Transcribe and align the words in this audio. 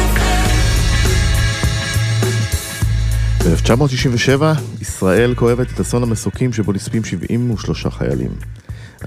ב-1967 3.44 4.42
ישראל 4.82 5.36
כואבת 5.36 5.72
את 5.72 5.80
אסון 5.80 6.04
המסוקים 6.04 6.54
שבו 6.54 6.72
נספים 6.72 7.04
73 7.04 7.86
חיילים. 7.88 8.32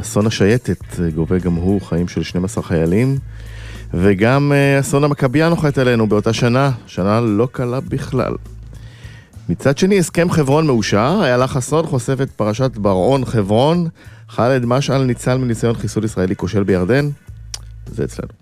אסון 0.01 0.27
השייטת 0.27 1.01
גובה 1.15 1.39
גם 1.39 1.55
הוא 1.55 1.81
חיים 1.81 2.09
של 2.09 2.23
12 2.23 2.65
חיילים, 2.65 3.19
וגם 3.95 4.53
אה, 4.53 4.81
אסון 4.81 5.05
המכבייה 5.05 5.49
נוחת 5.49 5.79
עלינו 5.79 6.07
באותה 6.07 6.33
שנה, 6.33 6.71
שנה 6.87 7.21
לא 7.21 7.49
קלה 7.53 7.81
בכלל. 7.81 8.35
מצד 9.49 9.79
שני, 9.79 9.99
הסכם 9.99 10.31
חברון 10.31 10.67
מאושר, 10.67 11.21
איילה 11.23 11.47
חסון 11.47 11.87
חושף 11.87 12.21
את 12.23 12.31
פרשת 12.31 12.77
בר-און 12.77 13.25
חברון, 13.25 13.89
ח'אלד 14.29 14.67
משעל 14.67 15.05
ניצל 15.05 15.39
מניסיון 15.39 15.75
חיסול 15.75 16.05
ישראלי 16.05 16.37
כושל 16.37 16.63
בירדן, 16.63 17.09
זה 17.87 18.05
אצלנו. 18.05 18.33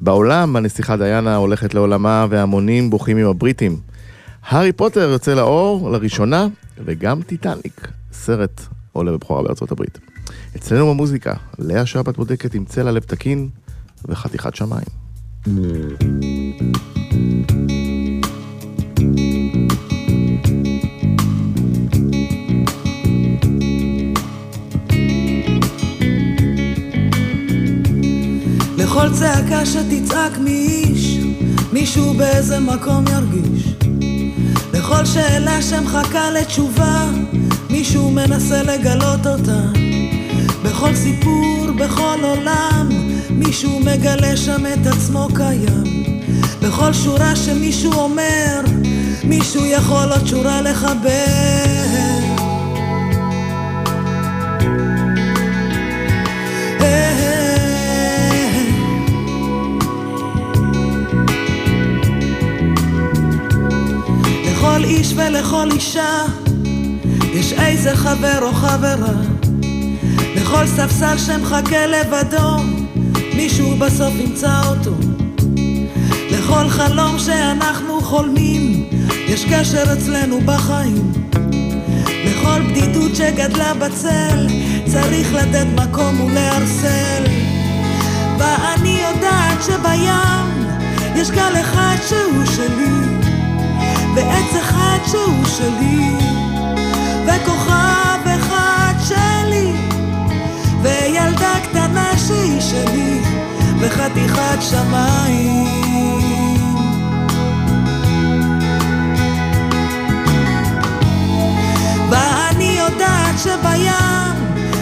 בעולם, 0.00 0.56
הנסיכה 0.56 0.96
דיאנה 0.96 1.36
הולכת 1.36 1.74
לעולמה 1.74 2.26
והמונים 2.30 2.90
בוכים 2.90 3.16
עם 3.16 3.26
הבריטים. 3.26 3.76
הארי 4.46 4.72
פוטר 4.72 5.00
יוצא 5.00 5.34
לאור 5.34 5.90
לראשונה, 5.90 6.46
וגם 6.84 7.22
טיטניק, 7.22 7.88
סרט 8.12 8.60
עולה 8.92 9.12
בבכורה 9.12 9.42
בארצות 9.42 9.72
הברית. 9.72 9.98
אצלנו 10.56 10.86
במוזיקה, 10.86 11.32
לאה 11.58 11.86
שבת 11.86 12.16
בודקת 12.16 12.54
עם 12.54 12.64
צלע 12.64 12.92
לב 12.92 13.02
תקין 13.02 13.48
וחתיכת 14.08 14.54
שמיים. 14.54 14.86
לכל 28.94 29.12
צעקה 29.12 29.66
שתצעק 29.66 30.38
מאיש, 30.38 31.18
מישהו 31.72 32.14
באיזה 32.14 32.60
מקום 32.60 33.04
ירגיש. 33.12 33.64
לכל 34.72 35.04
שאלה 35.04 35.62
שמחכה 35.62 36.30
לתשובה, 36.30 37.04
מישהו 37.70 38.10
מנסה 38.10 38.62
לגלות 38.62 39.26
אותה. 39.26 39.60
בכל 40.62 40.94
סיפור, 40.94 41.66
בכל 41.78 42.18
עולם, 42.22 42.88
מישהו 43.30 43.80
מגלה 43.80 44.36
שם 44.36 44.62
את 44.66 44.86
עצמו 44.86 45.28
קיים. 45.34 46.04
בכל 46.62 46.92
שורה 46.92 47.36
שמישהו 47.36 47.92
אומר, 47.92 48.60
מישהו 49.24 49.66
יכול 49.66 50.12
עוד 50.12 50.26
שורה 50.26 50.62
לחבר. 50.62 51.83
ולכל 65.26 65.70
אישה 65.70 66.24
יש 67.34 67.52
איזה 67.52 67.96
חבר 67.96 68.38
או 68.42 68.52
חברה. 68.52 69.14
לכל 70.36 70.66
ספסל 70.66 71.18
שמחכה 71.18 71.86
לבדו 71.86 72.56
מישהו 73.36 73.76
בסוף 73.76 74.14
ימצא 74.18 74.60
אותו. 74.68 74.94
לכל 76.30 76.68
חלום 76.68 77.18
שאנחנו 77.18 78.00
חולמים 78.00 78.88
יש 79.28 79.44
קשר 79.44 79.92
אצלנו 79.92 80.40
בחיים. 80.44 81.12
לכל 82.24 82.62
בדידות 82.62 83.16
שגדלה 83.16 83.74
בצל 83.74 84.46
צריך 84.86 85.34
לתת 85.34 85.66
מקום 85.74 86.20
ולערסל 86.20 87.24
ואני 88.38 88.98
יודעת 89.08 89.62
שבים 89.62 90.64
יש 91.16 91.30
גל 91.30 91.60
אחד 91.60 91.96
שהוא 92.08 92.44
שלי 92.56 93.13
ועץ 94.14 94.54
אחד 94.60 94.98
שהוא 95.06 95.44
שלי, 95.44 96.16
וכוכב 97.26 98.28
אחד 98.36 98.94
שלי, 99.08 99.72
וילדה 100.82 101.54
קטנה 101.62 102.18
שהיא 102.18 102.60
שלי, 102.60 103.20
וחתיכת 103.80 104.58
שמיים. 104.60 105.84
ואני 112.10 112.78
יודעת 112.78 113.38
שבים 113.38 114.34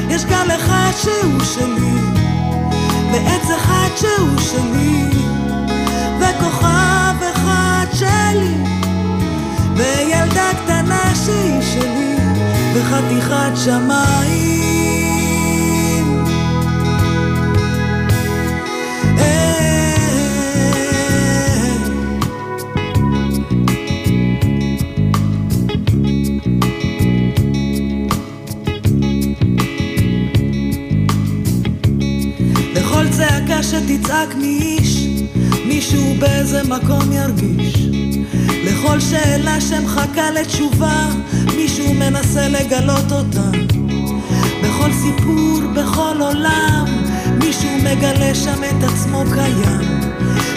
יש 0.09 0.25
גל 0.25 0.57
אחד 0.57 0.91
שהוא 1.03 1.41
שלי, 1.45 1.95
ועץ 3.13 3.51
אחד 3.57 3.89
שהוא 3.97 4.39
שלי, 4.39 5.11
וכוכב 6.21 7.17
אחד 7.33 7.87
שלי. 7.93 8.82
וילדה 9.83 10.51
קטנה 10.65 11.13
שהיא 11.25 11.61
שלי, 11.63 12.17
וחתיכת 12.75 13.53
שמיים. 13.65 14.63
לכל 32.75 33.09
צעקה 33.11 33.63
שתצעק 33.63 34.35
מאיש, 34.39 35.07
מישהו 35.67 36.15
באיזה 36.19 36.63
מקום 36.63 37.13
ירגיש. 37.13 37.92
לכל 38.83 39.01
שאלה 39.01 39.61
שמחכה 39.61 40.31
לתשובה, 40.31 41.09
מישהו 41.57 41.95
מנסה 41.95 42.49
לגלות 42.49 43.13
אותה. 43.13 43.51
בכל 44.63 44.93
סיפור, 44.93 45.61
בכל 45.75 46.17
עולם, 46.21 46.85
מישהו 47.39 47.71
מגלה 47.79 48.35
שם 48.35 48.65
את 48.65 48.85
עצמו 48.85 49.23
קיים. 49.35 50.11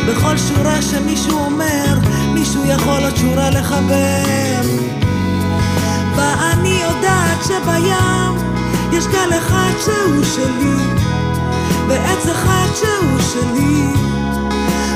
בכל 0.07 0.37
שורה 0.37 0.81
שמישהו 0.81 1.39
אומר, 1.39 1.97
מישהו 2.33 2.65
יכול 2.65 3.03
עוד 3.03 3.15
שורה 3.15 3.49
לחבר. 3.49 4.61
ואני 6.15 6.81
יודעת 6.83 7.43
שבים 7.43 8.45
יש 8.93 9.07
גל 9.07 9.37
אחד 9.37 9.71
שהוא 9.85 10.23
שלי, 10.23 10.75
ועץ 11.87 12.27
אחד 12.31 12.67
שהוא 12.75 13.19
שלי, 13.33 13.83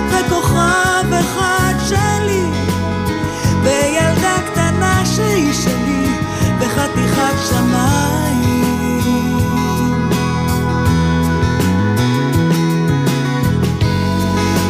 וכוכב 0.09 1.13
אחד 1.13 1.73
שלי. 1.89 2.68
וילדה 3.69 4.35
קטנה 4.51 5.05
שהיא 5.05 5.53
שלי, 5.53 6.17
בחתיכת 6.59 7.35
שמיים. 7.49 8.99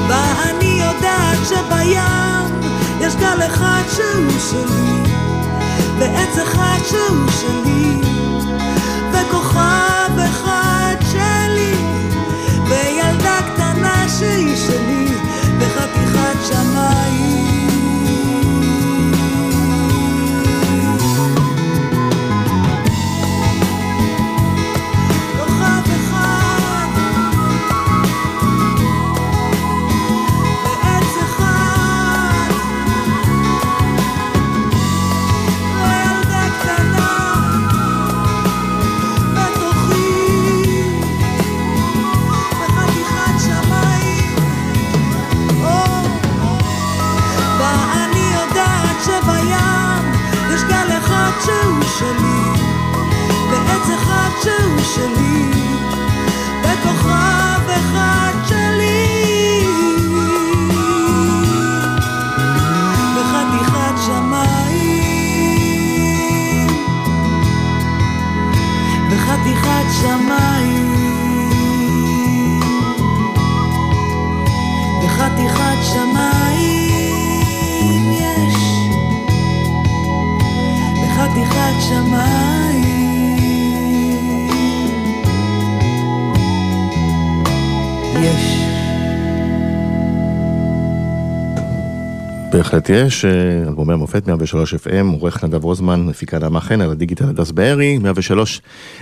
ואני 0.07 0.81
יודעת 0.85 1.38
שבים 1.49 1.99
יש 3.01 3.15
גל 3.15 3.45
אחד 3.47 3.83
שהוא 3.95 4.39
שלי, 4.51 5.13
ועץ 5.99 6.38
אחד 6.38 6.77
שהוא 6.89 7.27
שלי, 7.41 8.01
וכוכב 9.11 9.69
בהחלט 92.79 93.07
יש, 93.07 93.25
אה, 93.25 93.67
אלבומי 93.67 93.93
המופת 93.93 94.27
103 94.27 94.73
FM, 94.73 95.05
עורך 95.11 95.43
נדב 95.43 95.63
רוזמן, 95.63 96.05
מפיקה 96.05 96.39
דמה 96.39 96.61
חן, 96.61 96.81
על 96.81 96.91
הדיגיטל 96.91 97.29
הדס 97.29 97.51
בארי, 97.51 97.97
103, 97.97 98.61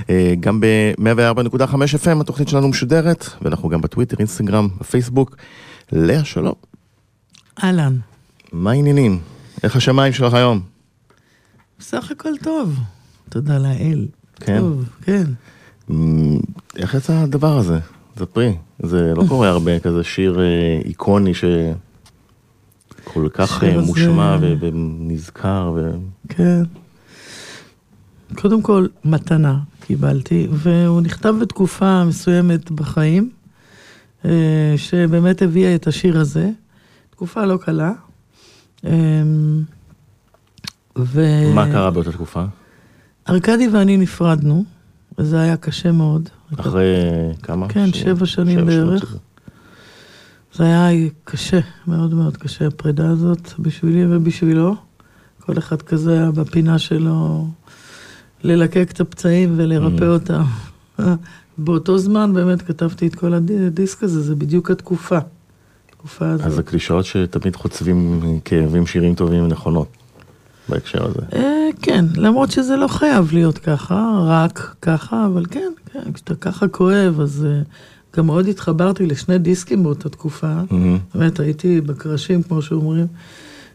אה, 0.10 0.34
גם 0.40 0.60
ב-104.5 0.60 1.96
FM 2.04 2.22
התוכנית 2.22 2.50
שלנו 2.50 2.68
משודרת, 2.68 3.26
ואנחנו 3.42 3.70
גם 3.70 3.82
בטוויטר, 3.82 4.16
אינסטגרם, 4.20 4.68
בפייסבוק. 4.80 5.36
לאה, 5.92 6.26
שלום. 6.26 6.54
אהלן. 7.64 7.98
מה 8.54 8.72
העניינים? 8.72 9.20
איך 9.64 9.76
השמיים 9.76 10.14
שלך 10.14 10.34
היום? 10.34 10.62
בסך 11.80 12.12
הכל 12.12 12.38
טוב. 12.44 12.80
תודה 13.30 13.58
לאל. 13.58 14.08
כן? 14.36 14.60
טוב, 14.60 14.90
כן. 15.02 15.24
איך 16.78 16.94
יצא 16.94 17.14
הדבר 17.14 17.58
הזה? 17.58 17.80
ספרי. 18.20 18.56
זה 18.80 19.14
לא 19.16 19.24
קורה 19.30 19.50
הרבה, 19.50 19.80
כזה 19.80 20.04
שיר 20.04 20.40
אה, 20.40 20.80
איקוני 20.86 21.34
שכל 23.08 23.28
כך 23.34 23.64
אה, 23.64 23.82
מושמע 23.82 24.38
ו- 24.42 24.54
ונזכר. 24.60 25.72
ו... 25.76 25.92
כן. 26.30 26.64
קודם 28.36 28.62
כל, 28.62 28.88
מתנה 29.06 29.60
קיבלתי, 29.82 30.48
והוא 30.52 31.02
נכתב 31.02 31.36
בתקופה 31.42 32.04
מסוימת 32.06 32.72
בחיים, 32.72 33.30
אה, 34.26 34.32
שבאמת 34.78 35.42
הביאה 35.42 35.76
את 35.76 35.88
השיר 35.88 36.20
הזה. 36.20 36.50
תקופה 37.10 37.46
לא 37.46 37.58
קלה. 37.58 37.92
אה, 38.86 38.92
ו... 40.98 41.22
מה 41.56 41.66
קרה 41.72 41.92
באותה 41.92 42.12
תקופה? 42.12 42.44
ארכדי 43.30 43.68
ואני 43.68 43.98
נפרדנו, 43.98 44.64
וזה 45.18 45.40
היה 45.42 45.58
קשה 45.58 45.92
מאוד. 45.92 46.30
אחרי 46.60 46.96
כמה? 47.44 47.68
כן, 47.70 47.94
ש- 47.94 47.98
שבע 48.02 48.26
שנים 48.26 48.60
שבע 48.60 48.66
בערך. 48.66 49.10
שנות. 49.10 49.22
זה 50.58 50.64
היה 50.64 50.90
קשה, 51.24 51.60
מאוד 51.88 52.14
מאוד 52.14 52.38
קשה, 52.38 52.68
הפרידה 52.68 53.10
הזאת, 53.10 53.52
בשבילי 53.60 54.16
ובשבילו. 54.16 54.76
כל 55.40 55.58
אחד 55.58 55.82
כזה 55.82 56.14
היה 56.14 56.32
בפינה 56.32 56.80
שלו 56.80 57.48
ללקק 58.44 58.88
את 58.94 59.00
הפצעים 59.00 59.54
ולרפא 59.58 60.04
Mm. 60.04 60.08
אותם. 60.08 60.44
באותו 61.58 61.98
זמן 61.98 62.34
באמת 62.34 62.62
כתבתי 62.62 63.08
את 63.08 63.16
כל 63.16 63.34
הדי- 63.34 63.66
הדיסק 63.66 64.04
הזה, 64.04 64.22
זה 64.22 64.36
בדיוק 64.36 64.72
התקופה. 64.72 65.18
התקופה 65.90 66.26
אז 66.26 66.46
הזאת. 66.46 66.60
הקלישאות 66.60 67.06
שתמיד 67.06 67.56
חוצבים 67.56 68.22
כאבים 68.46 68.86
שירים 68.88 69.16
טובים 69.16 69.44
ונכונות 69.44 69.88
בהקשר 70.70 71.06
הזה. 71.06 71.20
אה, 71.34 71.70
כן, 71.82 72.06
למרות 72.16 72.52
שזה 72.52 72.76
לא 72.76 72.88
חייב 72.88 73.30
להיות 73.34 73.58
ככה, 73.58 74.20
רק 74.28 74.76
ככה, 74.82 75.26
אבל 75.26 75.46
כן, 75.46 75.72
כן, 75.94 76.12
כשאתה 76.14 76.36
ככה 76.36 76.68
כואב, 76.68 77.20
אז 77.22 77.46
אה, 77.50 77.62
גם 78.18 78.26
מאוד 78.26 78.48
התחברתי 78.48 79.06
לשני 79.06 79.38
דיסקים 79.38 79.84
באותה 79.84 80.10
תקופה. 80.10 80.54
מהמם. 80.72 80.98
באמת, 81.16 81.40
הייתי 81.40 81.82
בקרשים, 81.82 82.44
כמו 82.44 82.62
שאומרים. 82.62 83.08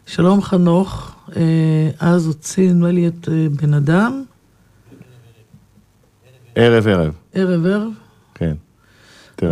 שלום 0.05 0.41
חנוך, 0.41 1.15
אה, 1.35 1.89
אז 1.99 2.27
הוציא, 2.27 2.69
נדמה 2.69 2.91
לי, 2.91 3.07
את 3.07 3.29
אה, 3.31 3.47
בן 3.61 3.73
אדם, 3.73 4.23
ערב 6.55 6.87
ערב, 6.87 7.13
ערב 7.33 7.65
ערב, 7.65 7.91
כן. 8.35 8.55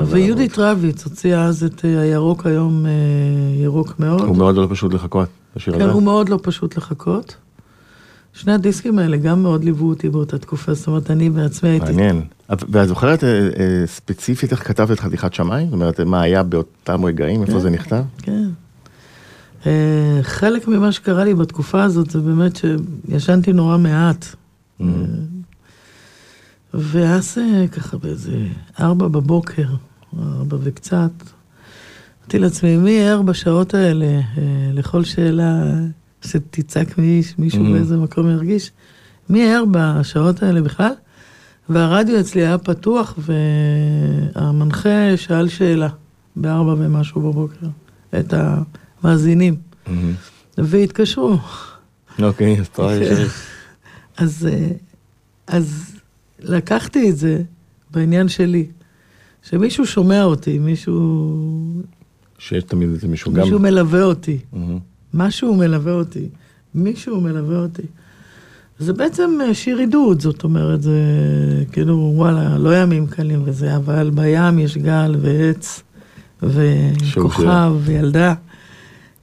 ויהודית 0.05 0.59
רביץ 0.59 1.03
הוציאה 1.03 1.45
אז 1.45 1.63
את 1.63 1.85
אה, 1.85 2.01
הירוק 2.01 2.45
היום 2.45 2.85
ירוק 3.55 3.99
מאוד. 3.99 4.21
הוא 4.21 4.37
מאוד 4.37 4.55
לא 4.55 4.67
פשוט 4.69 4.93
לחכות, 4.93 5.29
השיר 5.55 5.73
כן, 5.73 5.81
הזה. 5.81 5.91
הוא 5.91 6.03
מאוד 6.03 6.29
לא 6.29 6.39
פשוט 6.43 6.77
לחכות. 6.77 7.35
שני 8.33 8.53
הדיסקים 8.53 8.99
האלה 8.99 9.17
גם 9.17 9.43
מאוד 9.43 9.63
ליוו 9.63 9.89
אותי 9.89 10.09
באותה 10.09 10.37
תקופה, 10.37 10.73
זאת 10.73 10.87
אומרת, 10.87 11.11
אני 11.11 11.29
בעצמי 11.29 11.69
הייתי... 11.69 11.85
מעניין. 11.85 12.21
ואת 12.49 12.87
זוכרת 12.87 13.23
אה, 13.23 13.29
אה, 13.29 13.83
ספציפית 13.85 14.51
איך 14.51 14.67
כתבת 14.67 14.91
את 14.91 14.99
חתיכת 14.99 15.33
שמיים? 15.33 15.65
זאת 15.65 15.73
אומרת, 15.73 15.99
מה 15.99 16.21
היה 16.21 16.43
באותם 16.43 17.05
רגעים? 17.05 17.41
איפה 17.41 17.53
כן. 17.53 17.59
זה 17.59 17.69
נכתב? 17.69 18.03
כן. 18.17 18.49
אה, 19.65 20.19
חלק 20.21 20.67
ממה 20.67 20.91
שקרה 20.91 21.23
לי 21.23 21.33
בתקופה 21.33 21.83
הזאת 21.83 22.09
זה 22.09 22.19
באמת 22.19 22.55
שישנתי 22.55 23.53
נורא 23.53 23.77
מעט. 23.77 24.25
Mm. 24.81 24.83
ואז 26.73 27.37
ככה 27.71 27.97
באיזה 27.97 28.37
ארבע 28.79 29.07
בבוקר, 29.07 29.67
ארבע 30.19 30.57
וקצת, 30.63 31.11
אמרתי 32.21 32.39
לעצמי, 32.39 32.77
מי 32.77 33.09
ער 33.09 33.21
בשעות 33.21 33.73
האלה 33.73 34.19
לכל 34.73 35.03
שאלה 35.03 35.63
שתצעק 36.21 36.97
מאיש, 36.97 37.33
מישהו 37.39 37.65
Mhm. 37.65 37.71
באיזה 37.71 37.97
מקום 37.97 38.29
ירגיש? 38.29 38.71
מי 39.29 39.53
ער 39.53 39.63
בשעות 39.71 40.43
האלה 40.43 40.61
בכלל? 40.61 40.91
והרדיו 41.69 42.19
אצלי 42.19 42.41
היה 42.41 42.57
פתוח, 42.57 43.19
והמנחה 44.35 44.89
שאל 45.17 45.47
שאלה 45.47 45.87
בארבע 46.35 46.75
ומשהו 46.77 47.21
בבוקר, 47.21 47.67
את 48.19 48.33
המאזינים, 49.03 49.55
מהמם. 49.87 50.13
והתקשרו. 50.57 51.37
אוקיי, 52.21 52.57
אז. 52.59 52.67
ש... 53.27 53.31
אז, 54.17 54.47
אז 55.47 55.91
לקחתי 56.39 57.09
את 57.09 57.17
זה 57.17 57.41
בעניין 57.91 58.27
שלי, 58.27 58.67
שמישהו 59.43 59.85
שומע 59.85 60.23
אותי, 60.23 60.59
מישהו, 60.59 61.81
שיש 62.37 62.63
תמיד 62.63 62.89
איזה 62.89 63.07
מישהו 63.07 63.33
גם... 63.33 63.41
מישהו 63.43 63.59
מלווה 63.59 64.03
אותי, 64.03 64.39
מהמם. 64.53 64.79
משהו 65.13 65.55
מלווה 65.55 65.93
אותי, 65.93 66.27
מישהו 66.75 67.21
מלווה 67.21 67.57
אותי. 67.57 67.81
זה 68.79 68.93
בעצם 68.93 69.29
אה, 69.41 69.53
שיר 69.53 69.77
עידוד, 69.77 70.21
זאת 70.21 70.43
אומרת, 70.43 70.81
זה 70.81 70.93
כאילו, 71.71 72.11
וואלה, 72.15 72.57
לא 72.57 72.77
ימים 72.77 73.07
קלים 73.07 73.41
וזה, 73.45 73.75
אבל 73.75 74.09
בים 74.13 74.59
יש 74.59 74.77
גל 74.77 75.15
ועץ 75.21 75.83
וכוכב 76.43 77.71
וילדה. 77.83 78.33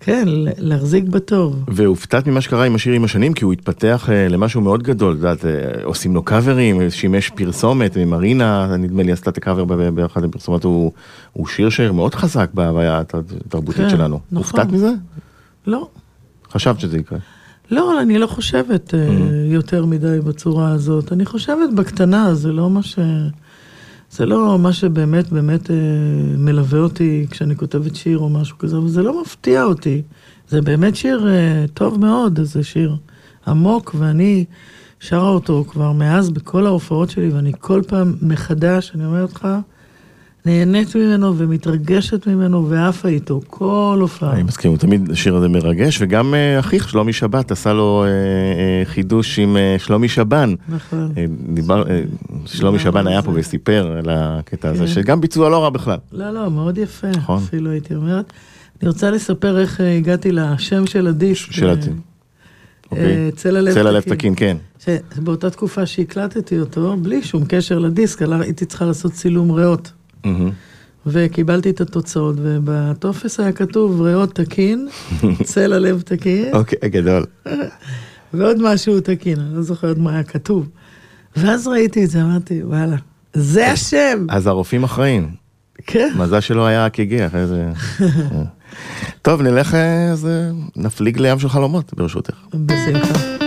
כן, 0.00 0.25
להחזיק 0.58 1.05
בטוב. 1.05 1.64
והופתעת 1.69 2.26
ממה 2.26 2.40
שקרה 2.40 2.64
עם 2.64 2.75
השיר 2.75 2.93
עם 2.93 3.05
השנים, 3.05 3.32
כי 3.32 3.44
הוא 3.44 3.52
התפתח 3.52 4.08
אה, 4.12 4.29
למשהו 4.29 4.61
מאוד 4.61 4.82
גדול, 4.82 5.12
את 5.12 5.17
יודעת, 5.17 5.44
אה, 5.44 5.50
עושים 5.85 6.14
לו 6.14 6.23
קאברים, 6.23 6.90
שימש 6.90 7.29
פרסומת, 7.31 7.97
מרינה, 7.97 8.76
נדמה 8.76 9.02
לי 9.02 9.12
עשתה 9.12 9.30
את 9.30 9.37
הקאבר 9.37 9.64
באחת 9.90 10.23
הפרסומות, 10.25 10.64
הוא, 10.64 10.92
הוא 11.33 11.47
שיר 11.47 11.71
שמאוד 11.71 12.14
חזק 12.14 12.49
בהוויה 12.54 12.99
הת- 12.99 13.14
התרבותית 13.47 13.80
כן, 13.83 13.90
שלנו. 13.90 14.21
נכון. 14.33 14.37
הופתעת 14.38 14.73
מזה? 14.73 14.90
לא, 15.68 15.88
חשבת 16.52 16.80
שזה 16.80 16.98
יקרה. 16.98 17.18
לא, 17.70 18.02
אני 18.02 18.18
לא 18.18 18.26
חושבת 18.26 18.94
אה, 18.94 19.08
Mm-hmm. 19.08 19.52
יותר 19.52 19.84
מדי 19.84 20.18
בצורה 20.25 20.70
הזאת. 20.72 21.12
אני 21.12 21.26
חושבת 21.26 21.72
בקטנה, 21.75 22.34
זה 22.34 22.52
לא 22.52 22.70
מה 22.70 22.82
ש... 22.82 22.98
זה 24.10 24.26
לא 24.26 24.58
מה 24.58 24.72
שבאמת 24.72 25.32
באמת 25.32 25.70
אה, 25.70 25.76
מלווה 26.38 26.78
אותי 26.80 27.26
כשאני 27.30 27.56
כותבת 27.56 27.96
שיר 27.96 28.18
או 28.18 28.28
משהו 28.28 28.58
כזה, 28.58 28.76
אבל 28.76 28.88
זה 28.88 29.02
לא 29.02 29.22
מפתיע 29.22 29.64
אותי. 29.64 30.02
זה 30.48 30.62
באמת 30.62 30.96
שיר 30.96 31.28
אה, 31.28 31.64
טוב 31.75 32.00
מאוד, 32.00 32.40
זה 32.42 32.64
שיר 32.64 32.96
עמוק, 33.46 33.94
ואני 33.98 34.44
שרה 35.00 35.28
אותו 35.28 35.64
כבר 35.68 35.92
מאז 35.92 36.30
בכל 36.30 36.66
ההופעות 36.66 37.10
שלי, 37.10 37.28
ואני 37.28 37.52
כל 37.60 37.82
פעם 37.87 38.14
מחדש, 38.22 38.92
אני 38.94 39.04
אומרת 39.04 39.34
לך, 39.34 39.48
נהנית 40.49 40.97
ממנו 40.97 41.38
ומתרגשת 41.38 42.26
ממנו 42.26 42.69
ועפה 42.69 43.09
איתו 43.09 43.40
כל 43.47 43.99
הופעה. 44.00 44.33
אני 44.33 44.43
מסכים, 44.43 44.71
הוא 44.71 44.78
תמיד, 44.78 45.11
השיר 45.11 45.37
הזה 45.37 45.49
מרגש, 45.49 45.99
וגם 46.02 46.35
אה, 46.35 46.59
אחיך 46.59 46.88
שלומי 46.88 47.12
שבת 47.12 47.50
עשה 47.50 47.73
לו 47.73 48.05
אה, 48.05 48.09
אה, 48.09 48.85
חידוש 48.85 49.38
עם 49.38 49.57
שלומי 49.78 50.09
שבן. 50.09 50.55
נכון. 50.69 51.12
דיבר, 51.55 51.85
שלומי 52.47 52.78
שבן 52.78 53.07
היה 53.07 53.23
פה. 53.23 53.33
וסיפר 53.35 53.97
על 53.99 54.11
הקטע 54.11 54.69
הזה, 54.69 54.78
כן. 54.78 54.87
שגם 54.87 55.21
ביצוע 55.21 55.50
לא 55.50 55.64
רע 55.64 55.71
בכלל. 55.71 55.99
לא, 56.12 56.31
לא, 56.31 56.50
מאוד 56.50 56.78
יפה, 56.78 57.09
נכון. 57.11 57.37
אפילו 57.37 57.71
הייתי 57.71 57.95
אומרת. 57.95 58.33
אני 58.83 58.88
רוצה 58.88 59.11
לספר 59.11 59.59
איך 59.59 59.81
הגעתי 59.81 60.33
לשם 60.33 60.87
של 60.87 61.07
הדיסק. 61.07 61.52
של 61.52 61.69
הדיסק. 61.69 61.90
אוקיי. 62.90 63.31
צל 63.37 63.57
הלב 63.57 63.75
צל 63.75 63.87
הלב 63.87 64.02
תקין. 64.02 64.35
תקין, 64.35 64.35
כן. 64.37 64.57
שבאותה 65.17 65.50
תקופה 65.50 65.87
שהקלטתי 65.87 66.61
אותו, 66.61 66.97
בלי 67.02 67.23
שום 67.23 67.45
קשר 67.49 67.78
לדיסק, 67.78 68.23
הייתי 68.40 68.64
צריכה 68.64 68.85
לעשות 68.85 69.12
צילום 69.12 69.52
ריאות. 69.52 69.93
מהמם. 70.32 70.50
וקיבלתי 71.06 71.70
את 71.70 71.80
התוצאות, 71.80 72.37
ובטופס 72.38 73.40
היה 73.40 73.52
כתוב 73.52 74.00
ריאות 74.00 74.35
תקין, 74.35 74.88
צל 75.44 75.73
הלב 75.73 76.00
תקין, 76.00 76.54
אוקיי, 76.54 76.88
גדול. 76.88 77.25
ועוד 78.35 78.56
משהו 78.62 79.00
תקין, 79.00 79.40
אני 79.40 79.56
לא 79.56 79.62
זוכרת 79.62 79.99
מה 79.99 80.12
היה 80.12 80.23
כתוב. 80.23 80.68
ואז 81.37 81.66
ראיתי 81.66 82.04
את 82.04 82.11
זה, 82.11 82.23
אמרתי, 82.23 82.62
וואלה, 82.62 82.97
זה 83.35 83.70
השם! 83.70 84.26
אז 84.28 84.47
הרופאים 84.47 84.85
אחראים. 84.85 85.30
כן. 85.87 86.12
מזל 86.16 86.40
שלא 86.40 86.66
היה 86.66 86.87
אק"ג, 86.87 87.20
אחרי 87.20 87.47
זה... 87.47 87.70
טוב, 89.23 89.42
נלך, 89.42 89.75
אה, 89.75 90.14
נפליג 90.76 91.18
לים 91.18 91.38
של 91.38 91.49
חלומות, 91.49 91.94
ברשותך. 91.97 92.35
בשמחה. 92.54 93.38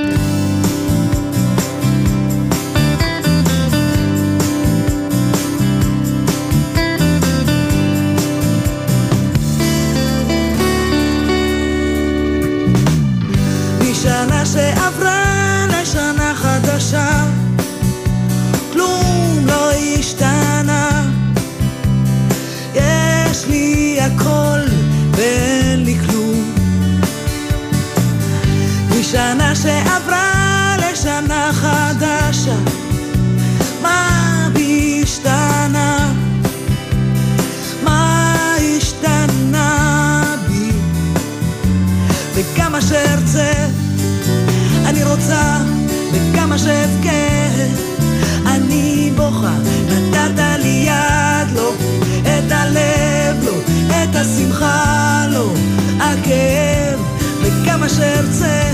השמחה, 54.21 55.25
לא, 55.31 55.53
הכאב, 55.99 56.99
וכמה 57.41 57.89
שארצה, 57.89 58.69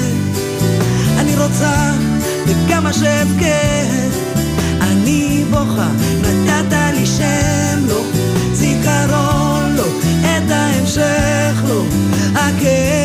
אני 1.17 1.35
רוצה, 1.35 1.91
וכמה 2.45 2.93
שאבכה, 2.93 3.45
אני 4.81 5.45
בוכה. 5.49 5.87
נתת 6.21 6.73
לי 6.93 7.05
שם, 7.05 7.85
לא, 7.87 8.01
זיכרון, 8.53 9.75
לא, 9.75 9.87
את 10.21 10.51
ההמשך, 10.51 11.61
לא, 11.67 11.83
הכאב. 12.35 12.97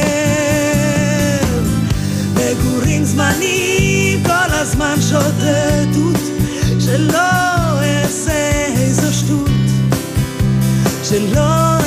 מגורים 2.35 3.05
זמניים, 3.05 4.23
כל 4.25 4.51
הזמן 4.51 4.97
שוטטות, 5.01 6.23
שלא 6.81 7.81
אעשה 7.81 8.67
איזו 8.77 9.13
שטות, 9.13 9.51
שלא 11.03 11.82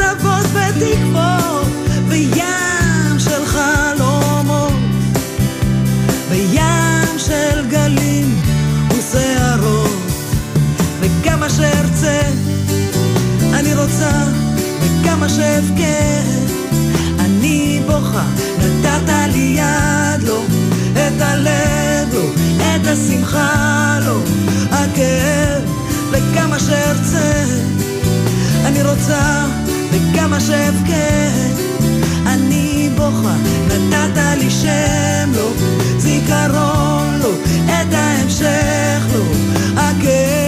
אכזבות 0.00 0.46
ותקוות, 0.52 1.66
וים 2.08 3.18
של 3.18 3.46
חלומות, 3.46 4.72
וים 6.30 7.18
של 7.18 7.66
גלים 7.70 8.40
ושערות, 8.90 9.98
וכמה 11.00 11.50
שארצה, 11.50 12.20
אני 13.54 13.74
רוצה, 13.74 14.24
וכמה 14.80 15.28
שאבכה, 15.28 16.22
אני 17.18 17.82
בוכה, 17.86 18.24
נתת 18.58 19.12
לי 19.32 19.56
יד, 19.58 20.22
לא, 20.28 20.42
את 20.92 21.20
הלב, 21.20 22.14
לא, 22.14 22.24
את 22.58 22.86
השמחה, 22.86 23.98
לא, 24.06 24.20
הכאב, 24.70 25.62
וכמה 26.10 26.58
שארצה, 26.58 27.44
אני 28.64 28.82
רוצה, 28.82 29.44
וכמה 29.90 30.40
שאבכה, 30.40 31.28
אני 32.26 32.90
בוכה, 32.96 33.36
נתת 33.68 34.38
לי 34.38 34.50
שם, 34.50 35.30
לא, 35.36 35.52
זיכרון, 35.98 37.18
לא, 37.20 37.30
את 37.66 37.94
ההמשך, 37.94 39.06
לא, 39.12 39.22
הכאב. 39.76 40.47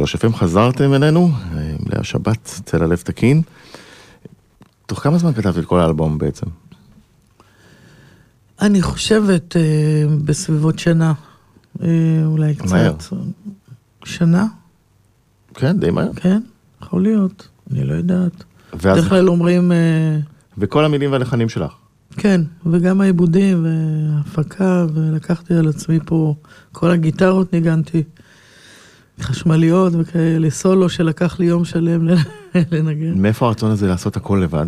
103 0.00 0.14
FM 0.16 0.36
חזרתם 0.36 0.94
אלינו, 0.94 1.30
אה, 1.56 1.74
מלאה 1.86 2.04
שבת, 2.04 2.60
צל 2.64 2.82
הלב 2.82 2.96
תקין. 2.96 3.42
תוך 4.86 4.98
כמה 5.02 5.18
זמן 5.18 5.32
כתבת 5.32 5.58
את 5.58 5.64
כל 5.64 5.80
האלבום 5.80 6.18
בעצם? 6.18 6.46
אני 8.60 8.82
חושבת 8.82 9.56
אה, 9.56 9.62
בסביבות 10.24 10.78
שנה, 10.78 11.12
אה, 11.82 11.88
אולי 12.24 12.54
קצת. 12.54 12.72
מהר. 12.72 12.94
שנה? 14.04 14.46
כן, 15.54 15.80
די 15.80 15.90
מהר. 15.90 16.12
כן, 16.16 16.40
יכול 16.82 17.02
להיות, 17.02 17.48
אני 17.70 17.84
לא 17.84 17.94
יודעת. 17.94 18.44
ואז, 18.72 18.98
בדרך 18.98 19.08
כלל 19.08 19.28
אומרים, 19.28 19.72
אה, 19.72 20.18
וכל 20.58 20.84
המילים 20.84 21.12
והלחנים 21.12 21.48
שלך. 21.48 21.72
כן, 22.16 22.40
וגם 22.66 23.00
העיבודים 23.00 23.64
וההפקה, 23.64 24.86
ולקחתי 24.94 25.54
על 25.54 25.68
עצמי 25.68 25.98
פה, 26.04 26.34
כל 26.72 26.90
הגיטרות 26.90 27.52
ניגנתי, 27.52 28.02
חשמליות 29.22 29.92
וכאלה, 29.98 30.50
סולו 30.50 30.88
שלקח 30.88 31.38
לי 31.38 31.46
יום 31.46 31.64
שלם 31.64 32.08
לנגן. 32.72 33.22
מאיפה 33.22 33.46
הרצון 33.46 33.70
הזה 33.70 33.86
לעשות 33.88 34.16
הכל 34.16 34.40
לבד? 34.44 34.66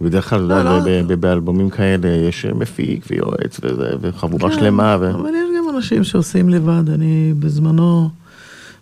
בדרך 0.00 0.28
כלל 0.30 0.40
לא, 0.40 0.62
לא. 0.62 0.80
ב- 0.80 0.84
ב- 0.88 1.12
ב- 1.12 1.20
באלבומים 1.20 1.70
כאלה 1.70 2.08
יש 2.08 2.46
מפיק 2.46 3.04
ויועץ 3.10 3.60
וחבורה 4.00 4.50
כן, 4.50 4.56
שלמה. 4.56 4.94
אבל 4.94 5.08
יש 5.08 5.48
גם 5.58 5.76
אנשים 5.76 6.04
שעושים 6.04 6.48
לבד. 6.48 6.90
אני 6.90 7.34
בזמנו, 7.38 8.10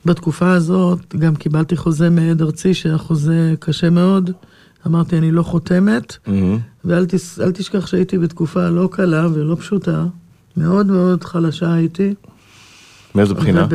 בתקופה 0.04 0.52
הזאת, 0.52 1.14
גם 1.18 1.35
קיבלתי 1.35 1.76
חוזה 1.76 2.11
מעד 2.11 2.42
ארצי, 2.42 2.75
שהיה 2.75 2.99
חוזה 2.99 3.54
קשה 3.61 3.90
מאוד. 3.90 4.30
אמרתי, 4.87 5.18
אני 5.18 5.30
לא 5.32 5.42
חותמת, 5.42 6.16
מהמם. 6.26 6.58
ואל 6.85 7.06
תשכח 7.54 7.87
שהייתי 7.87 8.18
בתקופה 8.18 8.68
לא 8.68 8.88
קלה 8.92 9.26
ולא 9.35 9.54
פשוטה. 9.61 10.04
מאוד 10.56 10.87
מאוד 10.87 11.25
חלשה 11.25 11.73
הייתי. 11.73 12.14
מאיזו 13.14 13.35
בחינה? 13.35 13.66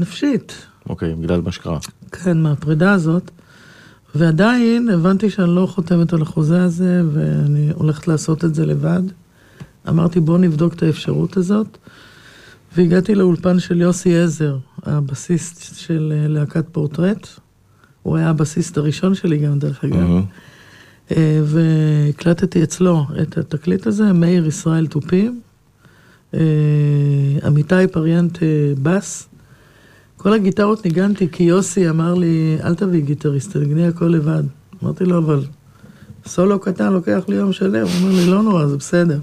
נפשית. 0.00 0.66
אוקיי, 0.88 1.14
בגלל 1.14 1.40
מה 1.40 1.52
שקרה. 1.52 1.78
כן, 2.12 2.42
מהפרידה 2.42 2.92
הזאת. 2.92 3.30
ועדיין 4.14 4.88
הבנתי 4.88 5.30
שאני 5.30 5.54
לא 5.56 5.66
חותמת 5.66 6.12
על 6.12 6.22
החוזה 6.22 6.62
הזה, 6.62 7.02
ואני 7.12 7.70
הולכת 7.74 8.08
לעשות 8.08 8.44
את 8.44 8.54
זה 8.54 8.66
לבד. 8.66 9.02
אמרתי, 9.88 10.20
בואו 10.20 10.38
נבדוק 10.38 10.74
את 10.74 10.82
האפשרות 10.82 11.36
הזאת. 11.36 11.78
והגעתי 12.76 13.14
לאולפן 13.14 13.58
של 13.58 13.80
יוסי 13.80 14.18
עזר, 14.18 14.56
הבסיסט 14.82 15.76
של 15.76 16.12
אה, 16.16 16.28
להקת 16.28 16.64
פורטרט. 16.72 17.28
הוא 18.02 18.16
היה 18.16 18.30
הבסיסט 18.30 18.78
הראשון 18.78 19.14
שלי 19.14 19.38
גם, 19.38 19.58
דרך 19.58 19.84
אגב. 19.84 20.24
אה, 21.16 21.40
והקלטתי 21.44 22.62
אצלו 22.62 23.06
את 23.22 23.38
התקליט 23.38 23.86
הזה, 23.86 24.12
מאיר 24.12 24.46
ישראל 24.46 24.86
תופים, 24.86 25.40
אמיתי 27.46 27.86
פריאנט 27.92 28.42
אה, 28.42 28.48
בס. 28.82 29.29
כל 30.22 30.32
הגיטרות 30.32 30.84
ניגנתי 30.84 31.28
כי 31.32 31.42
יוסי 31.44 31.88
אמר 31.88 32.14
לי, 32.14 32.58
אל 32.64 32.74
תביא 32.74 33.00
גיטריסט, 33.00 33.52
תנגני 33.52 33.86
הכל 33.86 34.04
לבד. 34.04 34.42
אמרתי 34.82 35.04
לו, 35.04 35.18
אבל 35.18 35.44
סולו 36.26 36.58
קטן 36.58 36.92
לוקח 36.92 37.20
לי 37.28 37.36
יום 37.36 37.52
שלם. 37.52 37.86
הוא 37.86 37.92
אומר 38.02 38.12
לי, 38.20 38.26
לא 38.26 38.42
נורא, 38.42 38.66
זה 38.66 38.76
בסדר. 38.76 39.18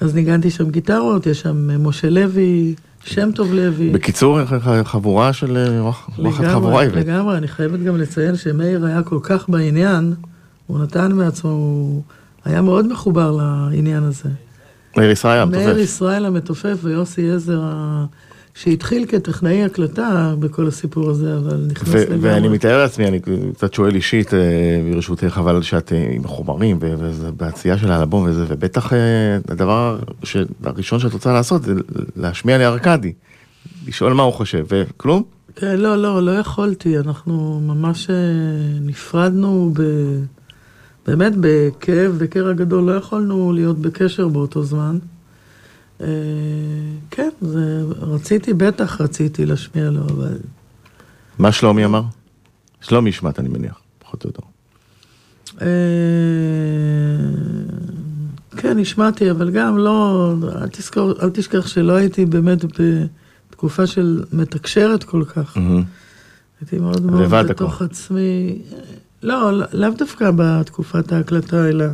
אז 0.00 0.14
ניגנתי 0.14 0.50
שם 0.50 0.70
גיטרות, 0.70 1.26
יש 1.26 1.40
שם 1.40 1.70
אה, 1.70 1.78
משה 1.78 2.10
לוי, 2.10 2.74
שם 3.04 3.30
טוב 3.34 3.52
לוי. 3.54 3.90
בקיצור, 3.90 4.38
חבורה 4.84 5.32
של 5.32 5.56
אה, 5.56 5.80
רוחת 5.80 6.12
חבורה 6.16 6.40
לגמרי, 6.50 6.86
עברית. 6.86 7.06
לגמרי, 7.06 7.36
אני 7.36 7.48
חייבת 7.48 7.80
גם 7.80 7.96
לציין 7.96 8.36
שמאיר 8.36 8.86
היה 8.86 9.02
כל 9.02 9.18
כך 9.22 9.48
בעניין, 9.48 10.14
הוא 10.66 10.78
נתן 10.78 11.12
מעצמו, 11.12 11.50
הוא 11.50 12.02
היה 12.44 12.62
מאוד 12.62 12.86
מחובר 12.92 13.30
לעניין 13.70 14.02
הזה. 14.02 14.28
מאיר 14.96 15.10
ישראל 15.10 15.44
מאיר 15.44 15.62
המתופף. 15.68 15.82
ישראל 15.84 16.24
המתופף 16.24 16.78
ויוסי 16.82 17.30
עזר, 17.30 17.60
ה- 17.64 18.04
שהתחיל 18.62 19.06
כטכנאי 19.08 19.64
הקלטה 19.64 20.34
בכל 20.38 20.66
הסיפור 20.66 21.10
הזה, 21.10 21.36
אבל 21.36 21.66
נכנס 21.70 21.94
לגמרי. 21.94 22.18
ואני 22.20 22.48
מתאר 22.48 22.78
לעצמי, 22.78 23.08
אני 23.08 23.20
קצת 23.54 23.74
שואל 23.74 23.94
אישית, 23.94 24.34
אה, 24.34 24.38
ברשותך, 24.92 25.38
אבל 25.40 25.62
שאת 25.62 25.92
אה, 25.92 26.08
עם 26.12 26.24
החומרים 26.24 26.78
ו- 26.80 26.94
וזה 26.98 27.30
בעשייה 27.32 27.78
של 27.78 27.92
האלבום 27.92 28.24
וזה, 28.28 28.44
ובטח 28.48 28.92
אה, 28.92 28.98
הדבר 29.48 29.98
הראשון 30.64 30.98
שאת 30.98 31.12
רוצה 31.12 31.32
לעשות 31.32 31.62
זה 31.62 31.72
להשמיע 32.16 32.58
לארקדי, 32.58 33.12
לשאול 33.88 34.12
מה 34.12 34.22
הוא 34.22 34.32
חושב, 34.32 34.64
וכלום? 34.68 35.22
כן, 35.56 35.76
לא, 35.76 35.96
לא, 35.96 36.22
לא 36.22 36.30
יכולתי, 36.30 36.98
אנחנו 36.98 37.60
ממש 37.66 38.10
נפרדנו 38.80 39.72
ב... 39.74 39.82
באמת 41.06 41.32
בכאב, 41.40 42.12
בקרע 42.18 42.52
גדול, 42.52 42.84
לא 42.84 42.92
יכולנו 42.92 43.52
להיות 43.52 43.78
בקשר 43.78 44.28
באותו 44.28 44.62
זמן. 44.62 44.98
אה, 46.00 46.06
כן, 47.10 47.28
זה, 47.40 47.82
רציתי, 48.00 48.54
בטח 48.54 49.00
רציתי 49.00 49.46
להשמיע 49.46 49.90
לו, 49.90 50.00
אבל... 50.08 50.38
מה 51.38 51.52
שלומי 51.52 51.84
אמר? 51.84 52.02
שלומי 52.80 53.10
השמעת, 53.10 53.40
אני 53.40 53.48
מניח, 53.48 53.80
פחות 53.98 54.24
או 54.24 54.28
יותר. 54.28 54.42
אה, 55.60 55.66
כן, 58.56 58.78
השמעתי, 58.78 59.30
אבל 59.30 59.50
גם 59.50 59.78
לא, 59.78 60.32
אל 60.62 60.68
תזכור, 60.68 61.12
אל 61.22 61.30
תשכח 61.30 61.66
שלא 61.66 61.92
הייתי 61.92 62.26
באמת 62.26 62.64
בתקופה 63.50 63.86
של 63.86 64.24
מתקשרת 64.32 65.04
כל 65.04 65.24
כך. 65.24 65.56
הייתי 66.60 66.78
מאוד 66.78 67.06
מאוד 67.06 67.30
בתוך. 67.48 67.82
עצמי. 67.82 68.62
לא, 69.22 69.58
לא- 69.58 69.66
לאו 69.72 69.90
דווקא 69.98 70.30
בתקופת 70.36 71.12
ההקלטה, 71.12 71.68
אלא 71.68 71.84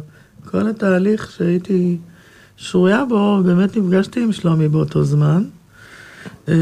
כל 0.44 0.68
התהליך 0.68 1.30
שהייתי 1.30 1.98
שרויה 2.56 3.04
בו, 3.04 3.42
באמת 3.44 3.76
נפגשתי 3.76 4.22
עם 4.22 4.32
שלומי 4.32 4.68
באותו 4.68 5.04
זמן. 5.04 5.44
אה, 6.48 6.54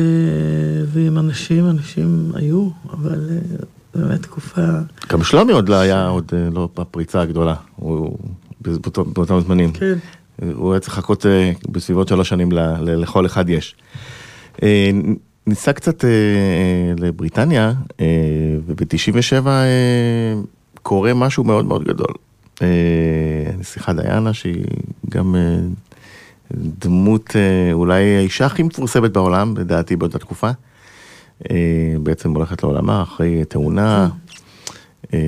ועם 0.86 1.18
אנשים, 1.18 1.70
אנשים 1.70 2.32
היו, 2.34 2.68
אבל 2.92 3.30
אה, 3.30 3.56
באמת 3.94 4.22
תקופה... 4.22 4.60
גם 5.08 5.22
שלומי 5.22 5.52
עוד 5.52 5.68
לא 5.68 5.74
היה, 5.74 6.08
עוד 6.08 6.32
אה, 6.32 6.48
לא 6.52 6.68
בפריצה 6.78 7.20
הגדולה, 7.20 7.54
הוא 7.76 8.18
באותם 8.96 9.40
זמנים. 9.40 9.72
כן. 9.72 9.98
הוא 10.54 10.72
היה 10.72 10.80
צריך 10.80 10.98
לחכות 10.98 11.26
בסביבות 11.68 12.08
שלוש 12.08 12.28
שנים 12.28 12.48
לכל 12.80 13.26
אחד 13.26 13.44
יש. 13.48 13.76
ניסע 15.46 15.72
קצת 15.72 16.04
לבריטניה, 16.98 17.72
אה, 18.00 18.06
וב-97 18.66 19.46
קורה 20.82 21.14
משהו 21.14 21.44
מאוד 21.44 21.64
מאוד 21.64 21.84
גדול. 21.84 22.14
נסיכה 23.58 23.92
דיאנה, 23.92 24.32
שהיא 24.32 24.64
גם 25.10 25.34
דמות, 26.52 27.36
אה, 27.36 27.72
אולי 27.72 28.16
האישה 28.16 28.46
הכי 28.46 28.62
מפורסמת 28.62 29.12
בעולם, 29.12 29.54
לדעתי 29.56 29.96
באותה 29.96 30.18
תקופה. 30.18 30.50
אה, 31.50 31.94
בעצם 32.02 32.34
הולכת 32.34 32.62
לעולמה 32.62 33.02
אחרי 33.02 33.44
תאונה. 33.44 34.09
אה, 35.14 35.18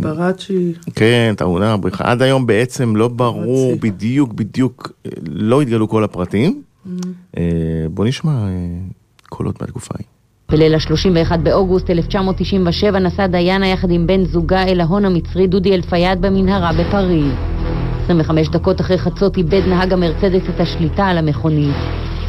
בראצ'י, 0.00 0.72
כן, 0.94 1.34
תאונה, 1.36 1.76
בריחה. 1.76 2.10
עד 2.10 2.22
היום 2.22 2.46
בעצם 2.46 2.96
לא 2.96 3.08
ברור. 3.08 3.76
בדיוק, 3.80 4.32
בדיוק, 4.32 4.92
לא 5.28 5.62
התגלו 5.62 5.88
כל 5.88 6.04
הפרטים. 6.04 6.62
אה, 7.36 7.42
בוא 7.90 8.04
נשמע 8.04 8.46
קולות 9.28 9.60
מהתקופה 9.60 9.94
ההיא. 9.94 10.06
בליל 10.50 10.74
ה-31 10.74 11.36
באוגוסט 11.36 11.90
1997 11.90 12.98
נסעה 12.98 13.26
דיאנה 13.26 13.68
יחד 13.68 13.90
עם 13.90 14.06
בן 14.06 14.24
זוגה 14.24 14.62
אל 14.62 14.80
ההון 14.80 15.04
המצרי 15.04 15.46
דודי 15.46 15.74
אלפייד 15.74 16.20
במנהרה 16.20 16.72
בפריז. 16.72 17.57
25 18.08 18.48
דקות 18.48 18.80
אחרי 18.80 18.98
חצות 18.98 19.36
איבד 19.36 19.62
נהג 19.66 19.92
המרצדס 19.92 20.42
את 20.54 20.60
השליטה 20.60 21.06
על 21.06 21.18
המכונית. 21.18 21.74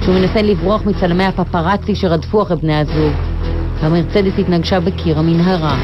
כשהוא 0.02 0.16
מנסה 0.16 0.42
לברוח 0.42 0.86
מצלמי 0.86 1.24
הפפרצי 1.24 1.96
שרדפו 1.96 2.42
אחרי 2.42 2.58
בני 2.58 2.76
הזוג. 2.76 3.14
המרצדס 3.80 4.34
התנגשה 4.40 4.80
בקיר 4.80 5.20
המנהרה. 5.20 5.80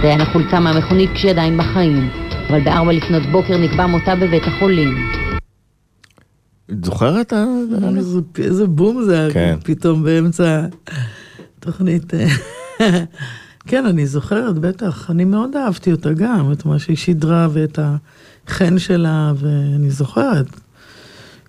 דיאנה 0.00 0.24
חולצה 0.24 0.60
מהמכונית 0.60 1.10
כשהיא 1.14 1.30
עדיין 1.30 1.58
בחיים, 1.58 2.10
אבל 2.50 2.64
בארבע 2.64 2.92
לפנות 2.92 3.22
בוקר 3.22 3.58
נקבע 3.58 3.86
מותה 3.86 4.16
בבית 4.16 4.42
החולים. 4.46 5.10
את 6.70 6.84
זוכרת? 6.84 7.32
איזה, 7.96 8.18
איזה 8.38 8.66
בום 8.66 9.02
זה 9.02 9.20
היה 9.20 9.30
כן. 9.30 9.56
פתאום 9.64 10.02
באמצע 10.02 10.66
התוכנית. 11.58 12.12
כן, 13.66 13.86
אני 13.86 14.06
זוכרת, 14.06 14.58
בטח. 14.58 15.10
אני 15.10 15.24
מאוד 15.24 15.56
אהבתי 15.56 15.92
אותה 15.92 16.12
גם, 16.12 16.52
את 16.52 16.66
מה 16.66 16.78
שהיא 16.78 16.96
שידרה 16.96 17.48
ואת 17.52 17.78
החן 18.46 18.78
שלה, 18.78 19.32
ואני 19.36 19.90
זוכרת. 19.90 20.46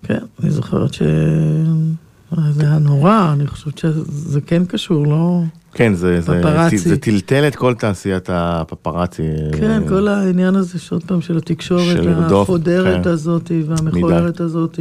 כן, 0.03 0.19
אני 0.43 0.51
זוכרת 0.51 0.93
שזה 0.93 1.09
היה 2.59 2.79
נורא, 2.79 3.33
אני 3.33 3.47
חושבת 3.47 3.77
שזה 3.77 4.41
כן 4.41 4.65
קשור, 4.65 5.07
לא... 5.07 5.41
כן, 5.73 5.93
זה, 5.93 6.21
זה, 6.21 6.39
פפרצי. 6.39 6.77
זה 6.77 6.97
טלטל 6.97 7.47
את 7.47 7.55
כל 7.55 7.73
תעשיית 7.73 8.29
הפפרצי. 8.33 9.23
כן, 9.59 9.81
כל 9.89 10.07
העניין 10.07 10.55
הזה 10.55 10.79
שעוד 10.79 11.03
פעם 11.03 11.21
של 11.21 11.37
התקשורת 11.37 12.03
של 12.03 12.09
החודרת 12.09 13.03
כן. 13.03 13.09
הזאת 13.09 13.51
והמכוערת 13.67 14.39
הזאת. 14.39 14.79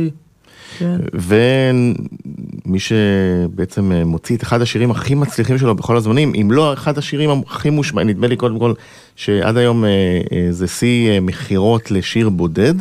כן. 0.78 0.96
ומי 1.14 2.78
שבעצם 2.78 3.92
אה, 3.92 4.04
מוציא 4.04 4.36
את 4.36 4.42
אחד 4.42 4.60
השירים 4.62 4.90
הכי 4.90 5.14
מצליחים 5.14 5.58
שלו 5.58 5.74
בכל 5.74 5.96
הזמנים, 5.96 6.32
אם 6.40 6.50
לא 6.50 6.72
אחד 6.72 6.98
השירים 6.98 7.30
הכי 7.46 7.70
מושמעים, 7.70 8.08
נדמה 8.08 8.26
לי 8.26 8.36
קודם 8.36 8.58
כל 8.58 8.72
שעד 9.16 9.56
היום 9.56 9.84
אה, 9.84 9.90
אה, 10.32 10.46
זה 10.50 10.68
שיא 10.68 11.20
מכירות 11.20 11.90
לשיר 11.90 12.28
בודד. 12.28 12.74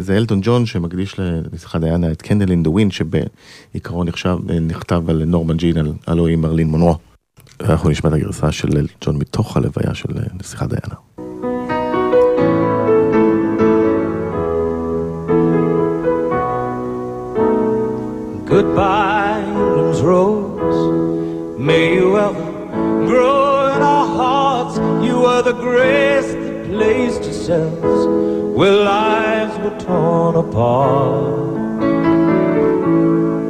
זה 0.00 0.16
אלטון 0.16 0.40
ג'ון 0.42 0.66
שמקדיש 0.66 1.14
לנסיכה 1.18 1.78
דיאנה 1.78 2.10
את 2.12 2.22
קנדל 2.22 2.50
אין 2.50 2.62
דה 2.62 2.70
ווין 2.70 2.90
שבעיקרון 2.90 4.08
אה, 4.08 4.34
נכתב 4.60 5.02
על 5.10 5.24
נורמן 5.24 5.56
ג'ין, 5.56 5.76
על- 5.76 5.92
הלוא 6.06 6.28
היא 6.28 6.36
מרלין 6.36 6.68
מונרו. 6.68 6.96
אנחנו 7.60 7.90
נשמע 7.90 8.10
את 8.10 8.14
הגרסה 8.14 8.52
של 8.52 8.68
אלטון 8.68 8.86
ג'ון 9.04 9.16
מתוך 9.16 9.56
הלוויה 9.56 9.94
של 9.94 10.08
נסיכה 10.40 10.66
דיאנה. 10.66 10.94
Goodbye, 18.50 19.44
England's 19.46 20.02
rose. 20.02 21.56
May 21.56 21.94
you 21.94 22.18
ever 22.18 22.44
grow 23.06 23.76
in 23.76 23.80
our 23.80 24.06
hearts. 24.06 24.76
You 25.06 25.20
were 25.20 25.40
the 25.40 25.52
grace 25.52 26.32
that 26.32 26.66
placed 26.66 27.22
yourselves 27.22 28.06
where 28.58 28.72
lives 28.72 29.56
were 29.60 29.78
torn 29.78 30.34
apart. 30.34 31.80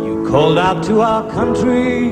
You 0.05 0.27
called 0.29 0.59
out 0.59 0.85
to 0.85 1.01
our 1.01 1.31
country 1.31 2.09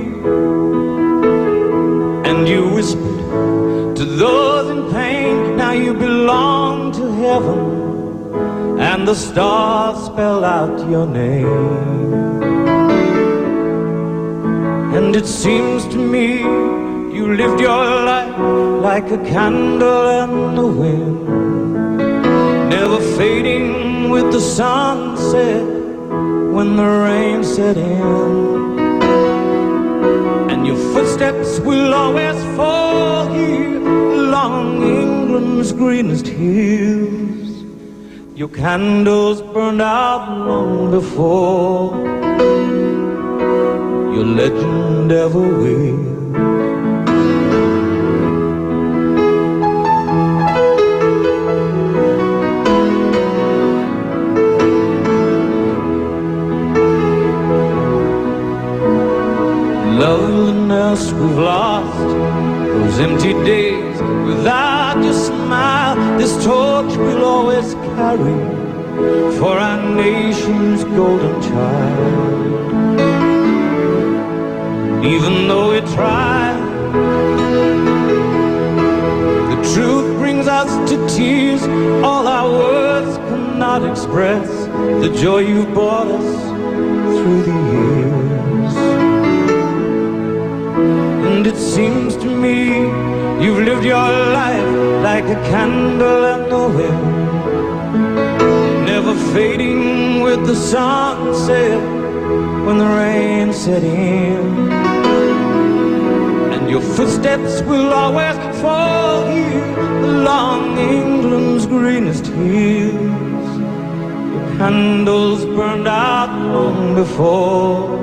and 2.28 2.48
you 2.48 2.70
whispered 2.70 3.96
to 3.96 4.04
those 4.06 4.70
in 4.70 4.90
pain. 4.90 5.58
Now 5.58 5.72
you 5.72 5.92
belong 5.92 6.92
to 6.92 7.12
heaven 7.12 8.80
and 8.80 9.06
the 9.06 9.14
stars 9.14 10.06
spell 10.06 10.42
out 10.42 10.88
your 10.88 11.06
name. 11.06 12.47
And 14.96 15.14
it 15.14 15.26
seems 15.26 15.86
to 15.88 15.98
me 15.98 16.38
you 17.14 17.34
lived 17.34 17.60
your 17.60 17.84
life 18.04 18.38
like 18.82 19.10
a 19.10 19.18
candle 19.18 20.08
in 20.22 20.54
the 20.54 20.66
wind, 20.66 21.26
never 22.70 22.98
fading 23.18 24.08
with 24.08 24.32
the 24.32 24.40
sunset 24.40 25.62
when 26.54 26.76
the 26.76 26.90
rain 27.06 27.44
set 27.44 27.76
in. 27.76 28.78
And 30.50 30.66
your 30.66 30.80
footsteps 30.94 31.60
will 31.60 31.92
always 31.92 32.42
fall 32.56 33.26
here 33.32 33.76
along 33.76 34.82
England's 34.82 35.72
greenest 35.72 36.26
hills. 36.26 37.62
Your 38.34 38.48
candles 38.48 39.42
burned 39.42 39.82
out 39.82 40.46
long 40.46 40.90
before 40.90 42.17
your 44.18 44.26
legend 44.26 45.12
ever 45.12 45.38
will. 45.38 45.98
Loveliness 60.00 61.12
we've 61.12 61.38
lost, 61.38 62.08
those 62.72 62.98
empty 62.98 63.34
days 63.44 64.02
without 64.26 65.00
your 65.04 65.12
smile, 65.12 65.94
this 66.18 66.32
torch 66.44 66.92
we'll 66.96 67.24
always 67.24 67.74
carry 67.94 68.38
for 69.38 69.56
our 69.58 69.80
nation's 69.94 70.82
golden 70.82 71.40
child. 71.42 72.77
Even 75.04 75.46
though 75.46 75.70
we 75.70 75.80
try, 75.94 76.52
the 79.48 79.56
truth 79.72 80.18
brings 80.18 80.48
us 80.48 80.90
to 80.90 80.96
tears. 81.08 81.62
All 82.02 82.26
our 82.26 82.50
words 82.50 83.16
cannot 83.28 83.88
express 83.88 84.48
the 85.02 85.10
joy 85.22 85.38
you've 85.38 85.72
brought 85.72 86.08
us 86.08 86.34
through 87.16 87.42
the 87.42 87.56
years. 87.74 88.74
And 91.28 91.46
it 91.46 91.56
seems 91.56 92.16
to 92.16 92.26
me 92.26 92.80
you've 93.44 93.62
lived 93.64 93.84
your 93.84 94.10
life 94.40 94.74
like 95.04 95.26
a 95.26 95.40
candle 95.48 96.24
in 96.34 96.48
the 96.48 96.68
wind, 96.76 97.04
never 98.84 99.14
fading 99.32 100.22
with 100.22 100.44
the 100.44 100.56
sunset 100.56 101.97
when 102.66 102.78
the 102.78 102.90
rain 103.00 103.52
set 103.52 103.82
in. 103.82 104.70
And 106.54 106.70
your 106.70 106.80
footsteps 106.80 107.62
will 107.62 107.92
always 107.92 108.36
fall 108.60 109.26
here 109.30 109.78
along 110.12 110.78
England's 110.78 111.66
greenest 111.66 112.26
hills. 112.26 113.50
Your 114.32 114.46
candles 114.58 115.44
burned 115.44 115.88
out 115.88 116.30
long 116.54 116.94
before 116.94 117.98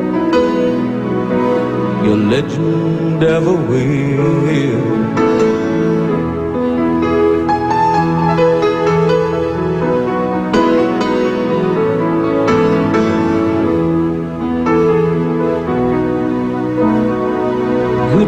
your 2.05 2.17
legend 2.17 3.23
ever 3.23 3.53
will. 3.53 5.44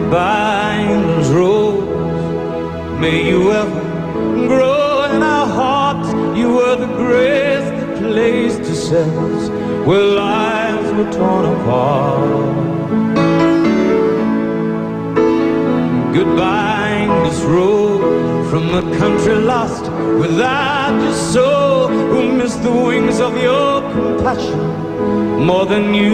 Goodbye, 0.09 0.87
England's 0.89 1.29
rose. 1.31 2.97
May 2.97 3.27
you 3.27 3.51
ever 3.51 3.81
grow 4.47 5.03
in 5.03 5.21
our 5.21 5.45
hearts. 5.45 6.13
You 6.39 6.53
were 6.53 6.77
the 6.77 6.87
grace 6.95 7.67
that 7.77 7.97
placed 7.97 8.61
ourselves 8.61 9.49
where 9.85 10.05
lives 10.05 10.89
were 10.93 11.11
torn 11.11 11.45
apart. 11.55 12.55
Goodbye, 16.13 16.99
English 17.01 17.41
road 17.41 18.49
from 18.49 18.65
a 18.75 18.83
country 18.97 19.35
lost 19.35 19.91
without 20.21 20.97
your 21.03 21.13
soul, 21.33 21.89
who 21.89 22.31
missed 22.31 22.63
the 22.63 22.71
wings 22.71 23.19
of 23.19 23.35
your 23.43 23.81
compassion 23.91 25.45
more 25.45 25.65
than 25.65 25.93
you 25.93 26.13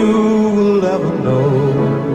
will 0.56 0.84
ever 0.84 1.14
know. 1.22 2.14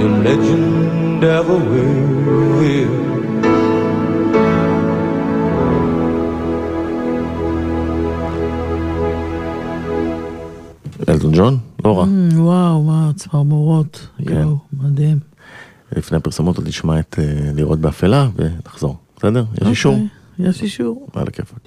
your 0.00 0.14
legend 0.26 1.24
ever 1.38 1.58
will. 1.70 3.10
אלטון 11.08 11.32
ג'ון? 11.34 11.58
לא 11.84 11.98
רע. 11.98 12.04
Mm, 12.04 12.34
וואו, 12.34 12.82
מה, 12.82 13.10
צמרמורות. 13.16 14.08
כן. 14.26 14.34
יואו, 14.34 14.56
מדהים. 14.72 15.18
לפני 15.96 16.16
הפרסומות 16.16 16.56
עוד 16.56 16.68
נשמע 16.68 16.98
את 17.00 17.18
אה, 17.18 17.50
לראות 17.54 17.78
באפלה 17.78 18.28
ונחזור. 18.36 18.96
בסדר? 19.16 19.44
יש 19.60 19.66
אישור? 19.68 19.94
אוקיי, 19.94 20.48
יש 20.48 20.62
אישור. 20.62 21.06
על 21.14 21.28
הכיפאק. 21.28 21.58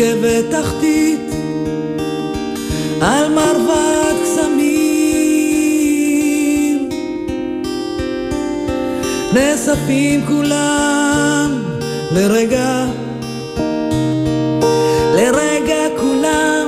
רכבת 0.00 0.44
תחתית, 0.50 1.20
על 3.00 3.34
מרבד 3.34 4.14
קסמים. 4.22 4.78
נאספים 9.34 10.26
כולם 10.26 11.62
לרגע, 12.12 12.84
לרגע 15.14 15.88
כולם 16.00 16.66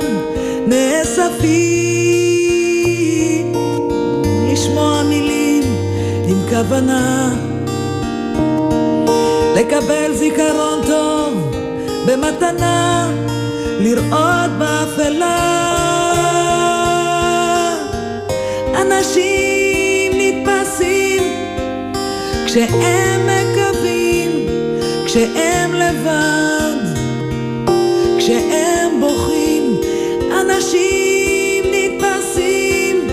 נאספים 0.67 1.53
לשמוע 4.51 5.03
מילים 5.03 5.63
עם 6.27 6.37
כוונה 6.49 7.33
לקבל 9.55 10.13
זיכרון 10.13 10.81
טוב 10.87 11.51
במתנה 12.05 12.92
לראות 14.13 14.51
באפלה. 14.57 15.73
אנשים 18.81 20.11
נתפסים 20.15 21.23
כשהם 22.45 23.27
מקווים 23.27 24.31
כשהם 25.05 25.73
לבד 25.73 26.83
כשהם 28.17 28.99
בוכים. 28.99 29.77
אנשים 30.41 31.63
נתפסים 31.71 33.07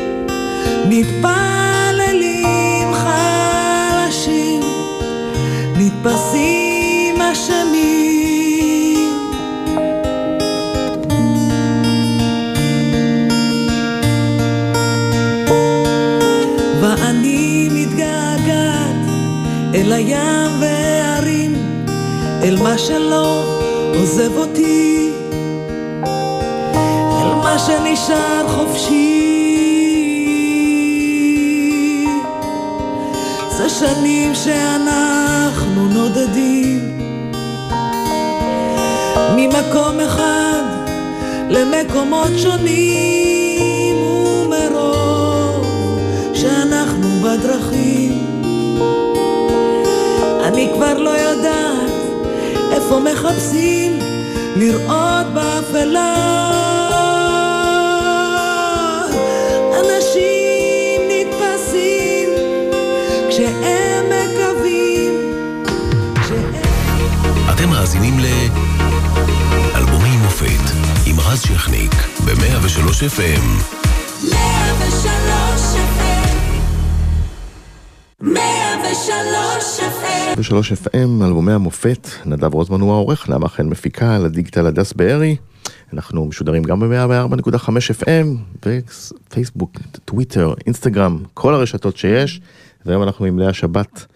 מתפללים 0.89 2.95
חלשים 2.95 4.61
נתפסים 5.77 6.60
הים 20.01 20.61
וההרים 20.61 21.55
אל 22.43 22.57
מה 22.63 22.79
שלא 22.79 23.43
עוזב 23.95 24.37
אותי. 24.37 25.11
אל 27.23 27.35
מה 27.35 27.57
שנשאר 27.59 28.49
חופשי. 28.49 29.27
זה 33.51 33.69
שנים 33.69 34.35
שאנחנו 34.35 35.89
נודדים. 35.89 37.01
ממקום 39.37 40.01
אחד 40.01 40.63
למקומות 41.51 42.31
שונים 42.37 43.97
ומרוב 43.97 45.67
שאנחנו 46.35 47.09
בדרכים 47.23 47.90
איפה 52.91 53.03
מחפשים 53.13 53.99
לראות 54.57 55.27
באפלה 55.35 56.15
אנשים 59.81 61.01
נתפסים 61.09 62.29
כשהם 63.29 64.05
מקווים 64.07 65.35
כשהם 66.23 66.53
אתם 67.55 67.69
מאזינים 67.69 68.19
ל... 68.19 68.27
אלבומי 69.75 70.17
מופת 70.17 70.75
עם 71.07 71.21
רז 71.21 71.43
שכניק 71.43 71.93
ב-103 72.25 72.91
FM. 73.17 73.71
103 80.41 80.73
FM, 80.73 81.25
אלבומי 81.25 81.53
המופת, 81.53 82.09
נדב 82.27 82.55
רוזמן 82.55 82.81
הוא 82.81 82.93
העורך, 82.93 83.29
נעמה 83.29 83.49
חן 83.49 83.69
מפיקה, 83.69 84.19
לדיגיטל 84.19 84.67
הדס 84.67 84.93
בארי. 84.93 85.37
אנחנו 85.93 86.27
משודרים 86.27 86.63
גם 86.63 86.81
ב-104.5 86.81 87.69
FM, 87.69 88.27
פייסבוק, 89.29 89.79
טוויטר, 90.05 90.55
אינסטגרם, 90.67 91.19
כל 91.35 91.55
הרשתות 91.55 91.97
שיש. 91.97 92.41
והיום 92.87 93.03
אנחנו 93.03 93.25
עם 93.25 93.39
לאה 93.39 93.53
שבת, 93.53 94.07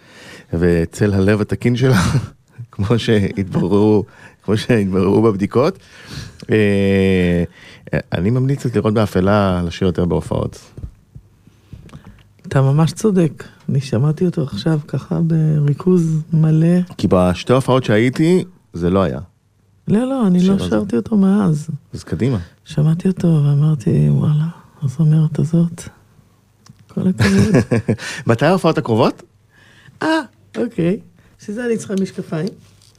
וצל 0.53 1.15
הלב 1.15 1.41
התקין 1.41 1.77
שלה, 1.77 2.01
כמו 2.73 2.99
שהתבררו, 2.99 4.05
כמו 4.45 4.57
שהתבררו 4.57 5.23
בבדיקות. 5.23 5.79
אה, 6.51 7.45
אני 8.13 8.31
ממליץ 8.31 8.67
לראות 8.77 8.95
באפלה 8.95 9.63
לשיר 9.67 9.87
יותר 9.87 10.05
בהופעות. 10.05 10.59
אתה 12.47 12.63
ממש 12.63 12.93
צודק. 12.93 13.45
אני 13.69 13.81
שמעתי 13.81 14.27
אותו 14.27 14.43
עכשיו 14.43 14.81
ככה 14.89 15.21
בריכוז 15.21 16.23
מלא. 16.33 16.81
כי 16.99 17.09
בשתי 17.11 17.53
ההופעות 17.53 17.85
שהייתי, 17.85 18.45
זה 18.73 18.91
לא 18.91 19.03
היה. 19.03 19.19
לא, 19.89 20.09
לא, 20.09 20.27
אני 20.27 20.47
לא. 20.47 20.59
שרתי 20.59 20.97
אותו 20.97 21.17
מאז. 21.17 21.69
אז 21.95 22.05
קדימה. 22.05 22.39
שמעתי 22.65 23.09
אותו 23.09 23.29
ואמרתי, 23.29 24.09
וואלה, 24.11 24.47
הזמרת 24.83 25.39
הזאת, 25.39 25.83
כל 26.89 27.01
הכבוד. 27.09 27.55
מתי 28.27 28.47
ההופעות 28.47 28.79
הקרובות? 28.79 29.23
אה, 30.03 30.21
אוקיי. 30.57 31.01
שזה 31.39 31.67
אני 31.67 31.77
צריכה 31.77 31.95
משקפיים. 32.01 32.49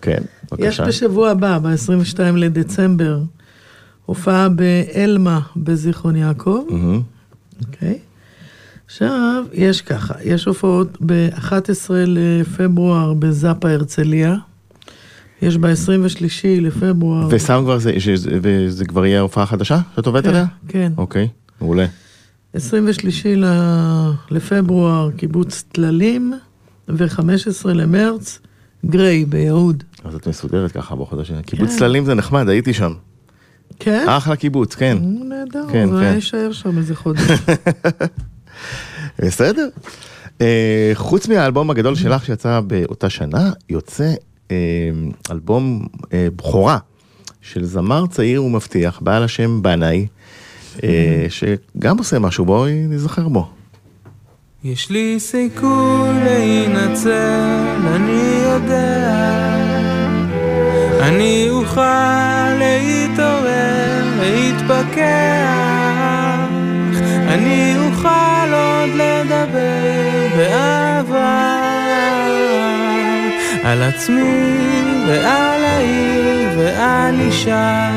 כן, 0.01 0.21
יש 0.21 0.51
בבקשה. 0.51 0.85
בשבוע 0.85 1.29
הבא, 1.29 1.59
ב-22 1.59 2.19
לדצמבר, 2.35 3.19
הופעה 4.05 4.49
באלמה 4.49 5.39
בזיכרון 5.55 6.15
יעקב. 6.15 6.63
אוקיי? 7.65 7.99
עכשיו, 8.85 9.43
יש 9.53 9.81
ככה, 9.81 10.13
יש 10.23 10.45
הופעות 10.45 10.97
ב-11 11.05 11.51
לפברואר 12.07 13.13
בזאפה 13.13 13.69
הרצליה, 13.71 14.35
יש 15.41 15.57
ב-23 15.57 16.21
לפברואר... 16.61 17.27
וסם 17.31 17.61
כבר 17.63 17.77
זה, 17.79 17.99
שזה- 17.99 18.39
וזה 18.41 18.85
כבר 18.85 19.05
יהיה 19.05 19.19
הופעה 19.21 19.45
חדשה 19.45 19.79
שאת 19.95 20.05
עובדת 20.07 20.23
כן, 20.23 20.29
עליה? 20.29 20.45
כן. 20.67 20.91
אוקיי, 20.97 21.27
מעולה. 21.61 21.85
23 22.53 23.25
ל- 23.25 23.45
לפברואר 24.31 25.11
קיבוץ 25.17 25.63
טללים, 25.71 26.33
ו-15 26.89 27.21
למרץ 27.73 28.39
גריי 28.85 29.25
ביהוד. 29.25 29.83
אז 30.03 30.15
את 30.15 30.27
מסודרת 30.27 30.71
ככה 30.71 30.95
בחודשים. 30.95 31.41
קיבוץ 31.41 31.69
כן. 31.69 31.77
צללים 31.77 32.05
זה 32.05 32.13
נחמד, 32.13 32.49
הייתי 32.49 32.73
שם. 32.73 32.93
כן? 33.79 34.05
אחלה 34.09 34.35
קיבוץ, 34.35 34.75
כן. 34.75 34.97
נהדר, 35.01 35.65
כן, 35.71 35.89
הוא 35.91 35.99
כן. 35.99 36.13
יישאר 36.15 36.51
שם 36.51 36.77
איזה 36.77 36.95
חודש. 36.95 37.21
בסדר. 39.19 39.67
אה, 40.41 40.91
חוץ 40.93 41.27
מהאלבום 41.27 41.69
הגדול 41.69 41.95
שלך 41.95 42.25
שיצא 42.25 42.59
באותה 42.59 43.09
שנה, 43.09 43.51
יוצא 43.69 44.13
אה, 44.51 44.55
אלבום 45.31 45.87
אה, 46.13 46.27
בכורה 46.35 46.77
של 47.41 47.65
זמר 47.65 48.07
צעיר 48.07 48.43
ומבטיח, 48.43 48.99
בעל 49.01 49.23
השם 49.23 49.61
בנאי, 49.61 50.07
שגם 51.29 51.97
עושה 51.97 52.19
משהו, 52.19 52.45
בואי 52.45 52.73
נזכר 52.73 53.27
בו. 53.27 53.47
יש 54.63 54.89
לי 54.89 55.15
סיכוי 55.19 56.23
להינצל, 56.23 57.75
אני 57.87 58.41
יודע. 58.43 59.55
אני 61.01 61.47
אוכל 61.49 62.53
להתעורר, 62.59 64.03
להתפכח. 64.21 65.54
על 73.65 73.83
עצמי 73.83 75.01
ועל 75.07 75.63
העיר 75.63 76.49
ועל 76.57 77.19
אישה. 77.19 77.91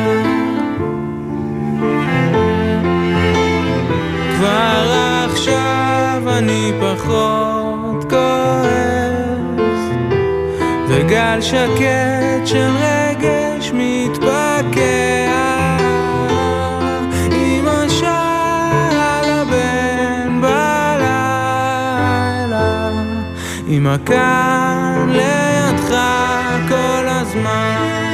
כבר 4.37 4.95
עכשיו 5.25 6.23
אני 6.39 6.73
פחות 6.81 8.11
כועס 8.11 9.81
וגל 10.89 11.41
שקט 11.41 12.47
של 12.47 12.71
רגש 12.81 13.18
אמא 23.89 23.97
כאן 24.07 25.09
לידך 25.09 25.95
כל 26.69 27.07
הזמן 27.09 28.08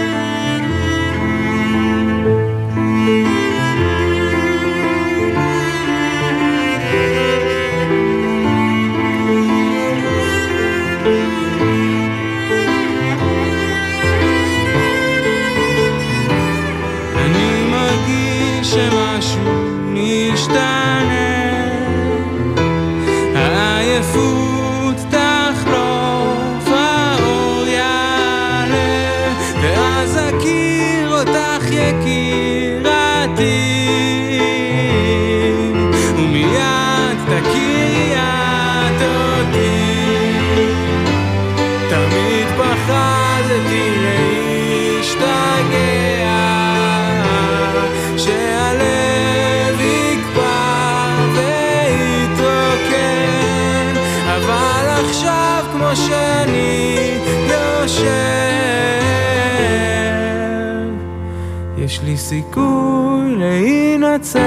יש 61.84 62.00
לי 62.04 62.16
סיכוי 62.16 63.36
להינצל, 63.36 64.40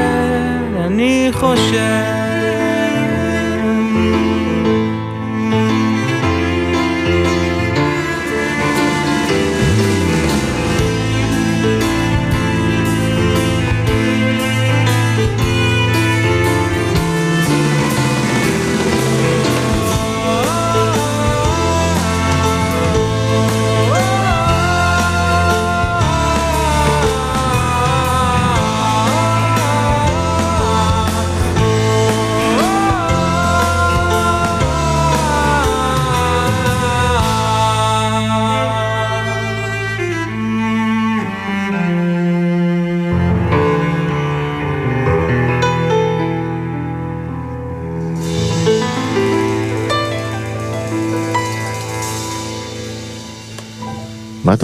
אני 0.86 1.30
חושב. 1.32 2.27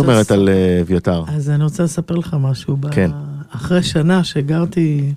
אומרת 0.04 0.32
על 0.32 0.50
אה, 0.50 0.82
אביתר? 0.82 1.24
אז 1.28 1.50
אני 1.50 1.64
רוצה 1.64 1.84
לספר 1.84 2.16
לך 2.16 2.36
משהו. 2.40 2.78
כן. 2.92 3.12
אחרי 3.50 3.84
שנה 3.84 4.24
שגרתי, 4.24 5.14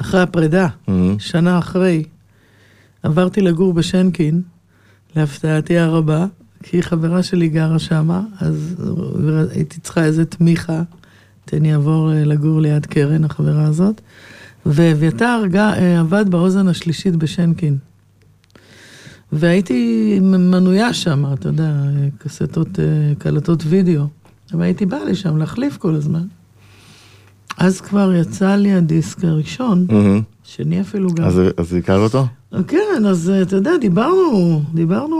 אחרי 0.00 0.20
הפרידה, 0.20 0.68
מהמם. 0.88 1.18
שנה 1.18 1.58
אחרי, 1.58 2.04
עברתי 3.02 3.40
לגור 3.40 3.72
בשנקין, 3.72 4.42
להפתעתי 5.16 5.78
הרבה, 5.78 6.26
כי 6.62 6.82
חברה 6.82 7.22
שלי 7.22 7.48
גרה 7.48 7.78
שמה, 7.78 8.22
אז 8.40 8.76
הייתי 9.50 9.80
צריכה 9.80 10.04
איזה 10.04 10.24
תמיכה, 10.24 10.82
תן 11.44 11.62
לי 11.62 11.72
לעבור 11.72 12.12
אה, 12.12 12.24
לגור 12.24 12.60
ליד 12.60 12.86
קרן, 12.86 13.24
החברה 13.24 13.64
הזאת. 13.64 14.00
ואביתר 14.66 15.42
אה, 15.54 16.00
עבד 16.00 16.24
באוזן 16.28 16.68
השלישית 16.68 17.16
בשנקין. 17.16 17.78
והייתי 19.32 20.18
מנויה 20.22 20.94
שם, 20.94 21.24
אתה 21.32 21.48
יודע, 21.48 21.72
קסטות, 22.18 22.78
קלטות 23.18 23.62
וידאו. 23.66 24.17
והייתי 24.52 24.86
באה 24.86 25.04
לשם 25.04 25.36
להחליף 25.36 25.76
כל 25.76 25.94
הזמן. 25.94 26.22
אז 27.58 27.80
כבר 27.80 28.12
יצא 28.14 28.54
לי 28.54 28.72
הדיסק 28.72 29.24
הראשון. 29.24 29.86
שני 30.44 30.80
אפילו 30.80 31.10
גם. 31.14 31.24
אז 31.56 31.74
הכרת 31.78 32.14
אותו? 32.14 32.26
כן, 32.68 33.06
אז 33.06 33.30
אה, 33.30 33.42
אתה 33.42 33.56
יודע, 33.56 33.70
דיברנו, 33.80 34.62
דיברנו 34.74 35.16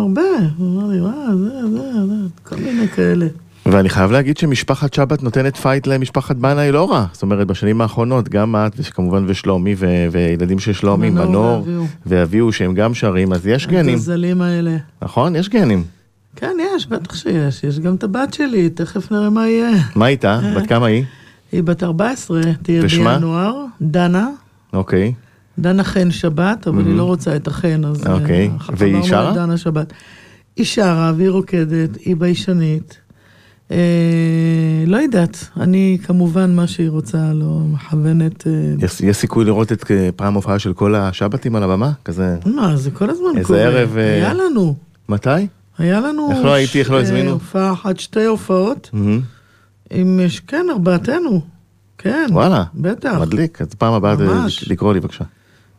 הרבה. 0.00 0.22
הוא 0.56 0.80
אמר 0.80 0.88
לי, 0.88 1.00
מה, 1.00 1.36
זה, 1.36 1.68
זה, 1.68 2.06
זה, 2.06 2.14
כל 2.42 2.56
מיני 2.56 2.88
כאלה. 2.88 3.26
ואני 3.66 3.88
חייב 3.88 4.10
להגיד 4.10 4.36
שמשפחת 4.36 4.94
שבת 4.94 5.22
נותנת 5.22 5.56
fight 5.56 5.86
למשפחת 5.86 6.36
בנאי 6.36 6.72
לא 6.72 6.90
רע. 6.90 7.06
זאת 7.12 7.22
אומרת, 7.22 7.46
בשנים 7.46 7.80
האחרונות, 7.80 8.28
גם 8.28 8.56
את, 8.56 8.72
וכמובן 8.76 9.24
ושלומי, 9.26 9.74
ו- 9.78 10.06
וילדים 10.12 10.58
של 10.58 10.72
שלומי, 10.72 11.10
מנור. 11.10 11.66
ואביהו, 12.06 12.52
שהם 12.52 12.74
גם 12.74 12.94
שרים, 12.94 13.32
אז 13.32 13.46
יש 13.46 13.66
גנים, 13.66 13.94
הגזלים 13.94 14.42
האלה. 14.42 14.76
נכון? 15.02 15.36
יש 15.36 15.48
גנים. 15.48 15.84
כן, 16.40 16.56
יש, 16.76 16.86
בטח 16.86 17.14
שיש. 17.14 17.64
יש 17.64 17.80
גם 17.80 17.94
את 17.94 18.04
הבת 18.04 18.34
שלי, 18.34 18.70
תכף 18.70 19.12
נראה 19.12 19.30
מה 19.30 19.48
יהיה. 19.48 19.70
מה 19.96 20.06
איתה? 20.06 20.40
בת 20.56 20.66
כמה 20.66 20.86
היא? 20.86 21.04
היא 21.52 21.62
בת 21.62 21.82
14, 21.82 22.40
תהיה? 22.62 22.82
בינואר. 22.82 23.64
דנה. 23.82 24.28
אוקיי. 24.72 25.12
דנה 25.58 25.84
חן 25.84 26.10
שבת, 26.10 26.68
אבל 26.68 26.86
היא 26.86 26.94
לא 26.94 27.04
רוצה 27.04 27.36
את 27.36 27.46
החן, 27.46 27.84
אז... 27.84 28.06
אה, 28.06 28.12
אוקיי. 28.12 28.50
והיא 28.76 29.02
שרה? 29.02 29.30
לדנה 29.30 29.56
שבת. 29.56 29.92
היא 30.56 30.66
שרה 30.66 31.12
והיא 31.16 31.30
רוקדת, 31.30 31.96
היא 31.96 32.16
ביישנית. 32.16 32.98
אה, 33.70 34.84
לא 34.86 34.96
יודעת, 34.96 35.48
אני 35.56 35.98
כמובן 36.02 36.54
מה 36.54 36.66
שהיא 36.66 36.90
רוצה, 36.90 37.32
לא 37.34 37.60
מכוונת... 37.72 38.46
אה, 38.46 38.52
יש 38.78 39.00
יש 39.00 39.16
סיכוי 39.16 39.44
לראות 39.44 39.72
את 39.72 39.90
אה, 39.90 40.08
פעם 40.16 40.34
הופעה 40.34 40.58
של 40.58 40.72
כל 40.72 40.94
השבתים 40.94 41.56
על 41.56 41.62
הבמה? 41.62 41.92
כזה... 42.04 42.36
מה, 42.46 42.76
זה 42.76 42.90
כל 42.90 43.10
הזמן 43.10 43.28
איזה 43.36 43.46
קורה. 43.46 43.60
ערב, 43.60 43.96
אה, 43.96 44.14
היה 44.14 44.34
לנו, 44.34 44.74
מתי? 45.08 45.30
היה 45.78 46.00
לנו... 46.00 46.30
איך 46.32 46.44
לא 46.44 46.52
הייתי, 46.52 46.78
איך 46.80 46.90
לא 46.90 46.98
ש- 47.00 47.02
הזמינו? 47.02 47.30
הופעה 47.30 47.72
אחת, 47.72 47.98
שתי 48.00 48.24
הופעות, 48.24 48.90
מהמם. 48.92 49.20
עם... 49.90 50.20
ש- 50.28 50.40
כן, 50.40 50.66
ארבעתנו. 50.70 51.40
כן. 51.98 52.26
וואלה. 52.30 52.64
בטח. 52.74 53.18
מדליק, 53.20 53.62
אז 53.62 53.66
פעם 53.78 53.92
הבאה. 53.92 54.14
לקרוא 54.66 54.94
לי 54.94 55.00
בבקשה. 55.00 55.24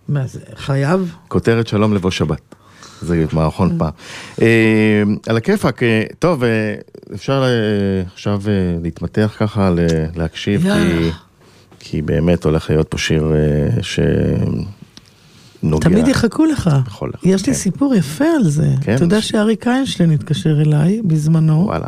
מה 0.08 0.28
זה, 0.28 0.40
חייב? 0.56 1.16
כותרת 1.28 1.68
שלום 1.68 1.94
לבוא 1.94 2.12
שבת. 2.12 2.56
זה 3.02 3.26
מערכון 3.34 3.78
פעם. 3.78 3.92
אה, 4.42 5.04
על 5.28 5.38
הכיפאק, 5.38 5.84
אה, 5.84 6.04
טוב, 6.20 6.44
אה, 6.44 6.76
אפשר 7.16 7.44
עכשיו 8.14 8.42
להתמתח 8.84 9.36
ככה, 9.40 9.72
להקשיב, 10.16 10.66
כי, 11.80 12.02
באמת 12.02 12.44
הולך 12.46 12.70
להיות 12.70 12.88
פה 12.88 12.98
שיר 12.98 13.34
אה, 13.36 13.84
שנוגע. 15.62 15.90
תמיד 15.90 16.08
יחכו 16.08 16.46
לך. 16.46 16.70
בכל- 16.86 17.10
יש 17.24 17.42
לי 17.42 17.54
כן. 17.54 17.60
סיפור 17.60 17.96
יפה 17.96 18.26
על 18.36 18.50
זה. 18.50 18.68
כן? 18.82 18.96
אתה 18.96 19.04
יודע 19.04 19.22
שאריק 19.22 19.68
איינשטיין 19.68 20.12
התקשר 20.12 20.62
אליי 20.62 21.02
בזמנו. 21.06 21.54
וואלה. 21.66 21.88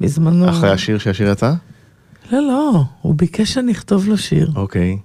בזמנו. 0.00 0.48
אחרי 0.50 0.70
השיר 0.70 0.98
שהשיר 0.98 1.30
יצא? 1.30 1.52
לא, 2.32 2.38
לא, 2.40 2.82
הוא 3.02 3.14
ביקש 3.14 3.52
שאני 3.54 3.72
אכתוב 3.72 4.08
לו 4.08 4.18
שיר. 4.18 4.50
אוקיי. 4.56 4.98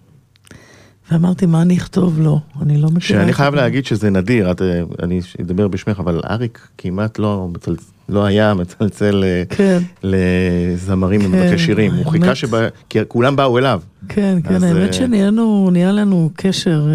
ואמרתי, 1.11 1.45
מה 1.45 1.61
אני 1.61 1.77
אכתוב 1.77 2.19
לו? 2.19 2.39
אני 2.61 2.77
לא 2.77 2.89
מכירה 2.89 3.19
שאני 3.21 3.33
חייב 3.33 3.51
זה." 3.55 3.61
להגיד 3.61 3.85
שזה 3.85 4.09
נדיר, 4.09 4.51
את, 4.51 4.61
אה, 4.61 4.81
אני 5.03 5.19
אדבר 5.41 5.67
בשמך, 5.67 5.99
אבל 5.99 6.21
אריק 6.29 6.67
כמעט 6.77 7.19
לא, 7.19 7.47
מצל- 7.53 7.75
לא 8.09 8.25
היה 8.25 8.53
מצלצל 8.53 9.23
אה, 9.23 9.43
כן, 9.49 9.77
לזמרים 10.03 11.21
כן, 11.21 11.27
ומבקש 11.27 11.65
שירים, 11.65 11.91
הוא 11.91 11.99
האמת. 11.99 12.11
חיכה 12.11 12.35
שבא, 12.35 12.57
כי 12.89 12.99
כולם 13.07 13.35
באו 13.35 13.57
אליו. 13.57 13.81
כן, 14.09 14.37
כן, 14.43 14.55
אז, 14.55 14.63
האמת 14.63 14.87
אה, 14.87 14.93
שנהיינו, 14.93 15.69
נהיה 15.71 15.91
לנו 15.91 16.29
קשר 16.35 16.87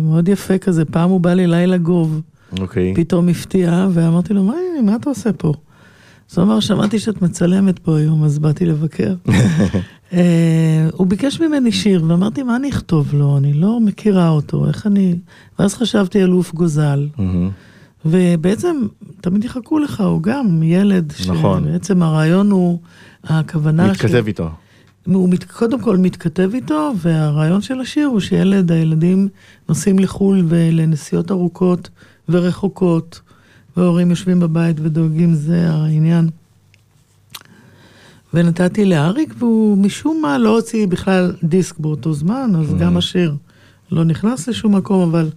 מאוד 0.00 0.28
יפה 0.28 0.58
כזה. 0.58 0.84
פעם 0.84 1.10
הוא 1.10 1.20
בא 1.20 1.34
לי 1.34 1.46
לילה 1.46 1.76
גוב, 1.76 2.20
אוקיי. 2.60 2.92
פתאום 2.96 3.28
הפתיע, 3.28 3.86
ואמרתי 3.92 4.34
לו, 4.34 4.44
מה, 4.44 4.54
מה 4.84 4.96
אתה 4.96 5.10
עושה 5.10 5.32
פה? 5.32 5.52
אז 6.32 6.38
הוא 6.38 6.44
אמר, 6.44 6.60
שמעתי 6.60 6.98
שאת 6.98 7.22
מצלמת 7.22 7.78
פה 7.78 7.98
היום, 7.98 8.24
אז 8.24 8.38
באתי 8.38 8.66
לבקר. 8.66 9.14
אה, 10.12 10.88
הוא 10.92 11.06
ביקש 11.06 11.40
ממני 11.40 11.72
שיר, 11.72 12.04
ואמרתי, 12.08 12.42
מה 12.42 12.56
אני 12.56 12.70
אכתוב 12.70 13.14
לו? 13.14 13.36
אני 13.38 13.52
לא 13.52 13.80
מכירה 13.80 14.28
אותו, 14.28 14.66
איך 14.68 14.86
אני... 14.86 15.18
ואז 15.58 15.74
חשבתי 15.74 16.22
על 16.22 16.30
עוף 16.30 16.54
גוזל. 16.54 17.08
ובעצם, 18.04 18.76
תמיד 19.20 19.44
יחכו 19.44 19.78
לך, 19.78 20.00
הוא 20.00 20.22
גם 20.22 20.62
ילד, 20.62 21.12
נכון. 21.28 21.64
שבעצם 21.64 22.02
הרעיון 22.02 22.50
הוא, 22.50 22.78
הכוונה... 23.24 23.90
מתכתב 23.90 24.24
איתו. 24.26 24.48
הוא 25.06 25.28
מת, 25.28 25.44
קודם 25.44 25.80
כל 25.80 25.96
מתכתב 25.96 26.50
איתו, 26.54 26.92
והרעיון 26.96 27.60
של 27.60 27.80
השיר 27.80 28.06
הוא 28.06 28.20
שילד, 28.20 28.72
הילדים 28.72 29.28
נוסעים 29.68 29.98
לחו"ל 29.98 30.44
ולנסיעות 30.48 31.30
ארוכות 31.30 31.90
ורחוקות, 32.28 33.20
וההורים 33.76 34.10
יושבים 34.10 34.40
בבית 34.40 34.76
ודואגים, 34.80 35.34
זה 35.34 35.70
העניין. 35.70 36.28
ונתתי 38.34 38.84
לאריק, 38.84 39.34
והוא 39.38 39.78
משום 39.78 40.18
מה 40.22 40.38
לא 40.38 40.56
הוציא 40.56 40.86
בכלל 40.86 41.32
דיסק 41.42 41.78
באותו 41.78 42.12
זמן, 42.12 42.50
אז 42.58 42.74
גם 42.74 42.96
השיר 42.96 43.34
לא 43.92 44.04
נכנס 44.04 44.48
לשום 44.48 44.76
מקום, 44.76 45.02
אבל 45.02 45.30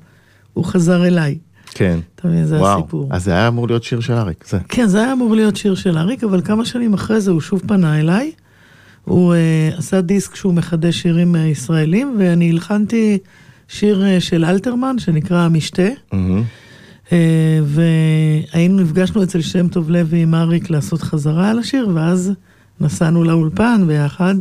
הוא 0.53 0.65
חזר 0.65 1.05
אליי. 1.05 1.37
כן. 1.71 1.99
אתה 2.15 2.27
מבין, 2.27 2.45
זה 2.45 2.59
וואו. 2.59 2.79
הסיפור. 2.79 3.09
אז 3.11 3.23
זה 3.23 3.31
היה 3.31 3.47
אמור 3.47 3.67
להיות 3.67 3.83
שיר 3.83 3.99
של 3.99 4.13
אריק, 4.13 4.45
זה. 4.47 4.57
כן, 4.69 4.87
זה 4.87 5.03
היה 5.03 5.13
אמור 5.13 5.35
להיות 5.35 5.55
שיר 5.55 5.75
של 5.75 5.97
אריק, 5.97 6.23
אבל 6.23 6.41
כמה 6.41 6.65
שנים 6.65 6.93
אחרי 6.93 7.21
זה 7.21 7.31
הוא 7.31 7.41
שוב 7.41 7.61
פנה 7.67 7.99
אליי. 7.99 8.31
הוא 9.03 9.33
uh, 9.33 9.77
עשה 9.77 10.01
דיסק 10.01 10.35
שהוא 10.35 10.53
מחדש 10.53 11.01
שירים 11.01 11.35
uh, 11.35 11.37
ישראלים, 11.37 12.15
ואני 12.19 12.49
הלחנתי 12.49 13.17
שיר 13.67 14.03
uh, 14.03 14.21
של 14.21 14.45
אלתרמן, 14.45 14.99
שנקרא 14.99 15.37
המשתה. 15.37 15.87
מהמם. 16.13 16.43
Uh, 17.05 17.11
והיינו, 17.63 18.81
נפגשנו 18.81 19.23
אצל 19.23 19.41
שם 19.41 19.67
טוב 19.67 19.89
לוי 19.89 20.21
עם 20.21 20.35
אריק 20.35 20.69
לעשות 20.69 21.01
חזרה 21.01 21.49
על 21.49 21.59
השיר, 21.59 21.89
ואז 21.93 22.31
נסענו 22.79 23.23
לאולפן 23.23 23.87
ביחד, 23.87 24.35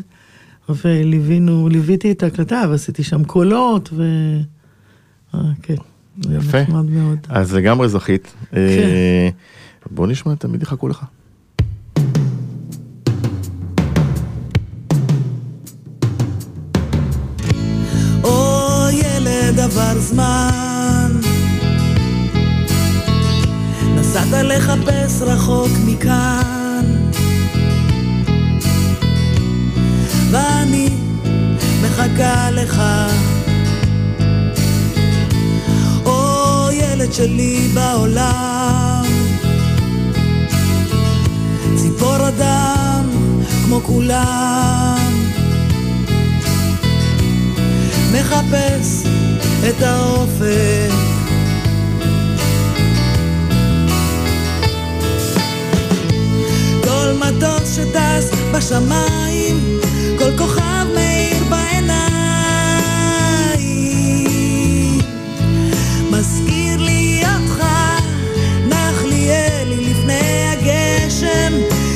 וליווינו, 0.69 1.69
ליוויתי 1.69 2.11
את 2.11 2.23
ההקלטה, 2.23 2.63
ועשיתי 2.71 3.03
שם 3.03 3.25
קולות, 3.25 3.91
ו... 3.93 4.03
אה, 5.35 5.41
כן, 5.63 5.75
זה 6.23 6.35
יפה. 6.35 6.63
נחמד 6.63 6.85
מאוד. 6.85 7.19
אז 7.29 7.55
לגמרי 7.55 7.89
זכית. 7.89 8.35
כן. 8.51 8.57
אה, 8.57 9.29
בוא 9.91 10.07
נשמע, 10.07 10.35
תמיד 10.35 10.63
יחכו 10.63 10.89
לך. 10.89 11.05
עבר 19.65 19.99
זמן 20.01 21.13
נסעת 23.95 24.45
לחפש 24.45 25.23
רחוק 25.23 25.71
מכאן 25.87 26.64
ואני 30.35 30.89
מחכה 31.83 32.51
לך 32.51 32.83
או 36.07 36.69
ילד 36.73 37.13
שלי 37.13 37.69
בעולם 37.75 39.05
ציפור 41.77 42.29
אדם 42.29 43.09
כמו 43.65 43.81
כולם 43.83 44.97
מחפש 48.13 49.03
את 49.69 49.83
האופק. 49.83 50.93
כל 56.85 57.13
מטוס 57.19 57.77
שטס 57.77 58.31
בשמיים, 58.53 59.74
כל 60.25 60.39
כוכב 60.39 60.87
מאיר 60.95 61.45
בעיניים. 61.51 62.21
מזכיר 66.11 66.77
לי 66.81 67.23
אותך, 67.25 67.65
נחליאלי 68.69 69.91
לפני 69.91 70.47
הגשם, 70.53 71.53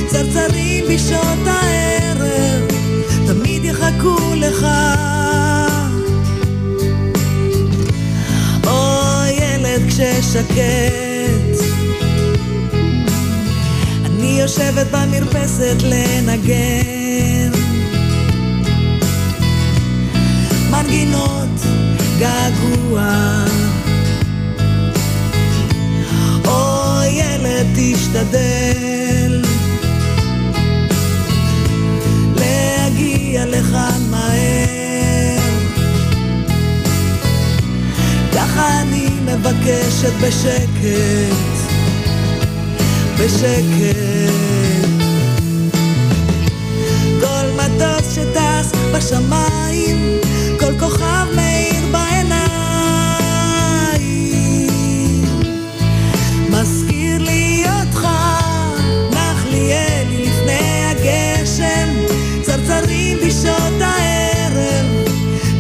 צרצרים 0.06 0.84
בשעות 0.88 1.46
הערב, 1.46 2.62
תמיד 3.26 3.64
יחכו 3.64 4.34
לך. 4.36 4.66
או 8.66 9.08
ילד 9.30 9.88
כששקט 9.88 11.64
אני 14.06 14.40
יושבת 14.40 14.86
במרפסת 14.92 15.76
לנגן 15.82 16.97
מנגינות 20.88 21.60
געגוע 22.18 23.44
או 26.44 27.00
ילד 27.10 27.66
תשתדל 27.76 29.42
להגיע 32.36 33.46
לכאן 33.46 34.00
מהר 34.10 35.38
ככה 38.34 38.80
אני 38.82 39.08
מבקשת 39.24 40.12
בשקט, 40.20 41.58
בשקט. 43.18 44.38
כל 47.20 47.46
מטוס 47.56 48.14
שטס 48.14 48.72
בשמיים, 48.94 50.18
כל 50.68 50.78
כוכב 50.78 51.26
מאיר 51.36 51.86
בעיניים. 51.92 52.28
מזכיר 56.50 57.18
לי 57.18 57.64
אותך, 57.80 58.08
נחליאלי 59.10 60.22
לפני 60.22 60.84
הגשם, 60.84 61.88
צרצרים 62.42 63.18
בשעות 63.26 63.80
הערב, 63.80 64.86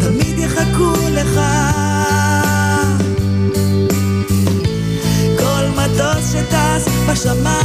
תמיד 0.00 0.38
יחכו 0.38 0.92
לך. 1.10 1.40
כל 5.38 5.64
מטוס 5.76 6.32
שטס 6.32 6.88
בשמיים, 7.10 7.57